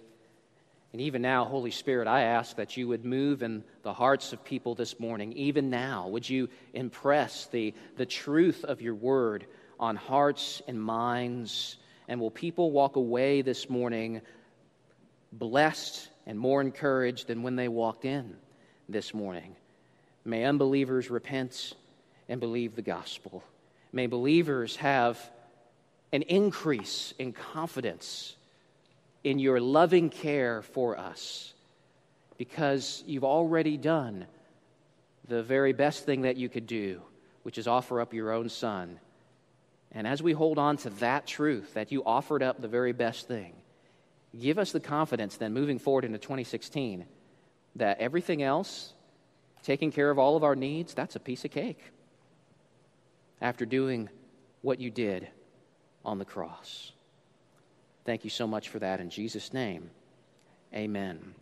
And 0.94 1.00
even 1.00 1.22
now, 1.22 1.44
Holy 1.44 1.72
Spirit, 1.72 2.06
I 2.06 2.22
ask 2.22 2.54
that 2.54 2.76
you 2.76 2.86
would 2.86 3.04
move 3.04 3.42
in 3.42 3.64
the 3.82 3.92
hearts 3.92 4.32
of 4.32 4.44
people 4.44 4.76
this 4.76 5.00
morning. 5.00 5.32
Even 5.32 5.68
now, 5.68 6.06
would 6.06 6.30
you 6.30 6.48
impress 6.72 7.46
the, 7.46 7.74
the 7.96 8.06
truth 8.06 8.62
of 8.62 8.80
your 8.80 8.94
word 8.94 9.44
on 9.80 9.96
hearts 9.96 10.62
and 10.68 10.80
minds? 10.80 11.78
And 12.06 12.20
will 12.20 12.30
people 12.30 12.70
walk 12.70 12.94
away 12.94 13.42
this 13.42 13.68
morning 13.68 14.20
blessed 15.32 16.08
and 16.26 16.38
more 16.38 16.60
encouraged 16.60 17.26
than 17.26 17.42
when 17.42 17.56
they 17.56 17.66
walked 17.66 18.04
in 18.04 18.36
this 18.88 19.12
morning? 19.12 19.56
May 20.24 20.44
unbelievers 20.44 21.10
repent 21.10 21.72
and 22.28 22.38
believe 22.38 22.76
the 22.76 22.82
gospel. 22.82 23.42
May 23.92 24.06
believers 24.06 24.76
have 24.76 25.18
an 26.12 26.22
increase 26.22 27.14
in 27.18 27.32
confidence 27.32 28.36
in 29.24 29.38
your 29.38 29.60
loving 29.60 30.10
care 30.10 30.62
for 30.62 30.98
us 30.98 31.52
because 32.38 33.02
you've 33.06 33.24
already 33.24 33.76
done 33.76 34.26
the 35.26 35.42
very 35.42 35.72
best 35.72 36.04
thing 36.04 36.22
that 36.22 36.36
you 36.36 36.48
could 36.48 36.66
do, 36.66 37.00
which 37.42 37.58
is 37.58 37.66
offer 37.66 38.00
up 38.00 38.14
your 38.14 38.30
own 38.30 38.48
son 38.48 39.00
and 39.94 40.08
as 40.08 40.22
we 40.22 40.32
hold 40.32 40.58
on 40.58 40.76
to 40.78 40.90
that 40.90 41.26
truth, 41.26 41.74
that 41.74 41.92
you 41.92 42.02
offered 42.04 42.42
up 42.42 42.60
the 42.60 42.68
very 42.68 42.92
best 42.92 43.28
thing, 43.28 43.54
give 44.38 44.58
us 44.58 44.72
the 44.72 44.80
confidence 44.80 45.36
then 45.36 45.54
moving 45.54 45.78
forward 45.78 46.04
into 46.04 46.18
2016 46.18 47.06
that 47.76 48.00
everything 48.00 48.42
else, 48.42 48.92
taking 49.62 49.92
care 49.92 50.10
of 50.10 50.18
all 50.18 50.36
of 50.36 50.42
our 50.42 50.56
needs, 50.56 50.94
that's 50.94 51.14
a 51.14 51.20
piece 51.20 51.44
of 51.44 51.52
cake 51.52 51.80
after 53.40 53.64
doing 53.64 54.08
what 54.62 54.80
you 54.80 54.90
did 54.90 55.28
on 56.04 56.18
the 56.18 56.24
cross. 56.24 56.92
Thank 58.04 58.24
you 58.24 58.30
so 58.30 58.46
much 58.46 58.68
for 58.68 58.78
that. 58.80 59.00
In 59.00 59.10
Jesus' 59.10 59.52
name, 59.52 59.90
amen. 60.74 61.34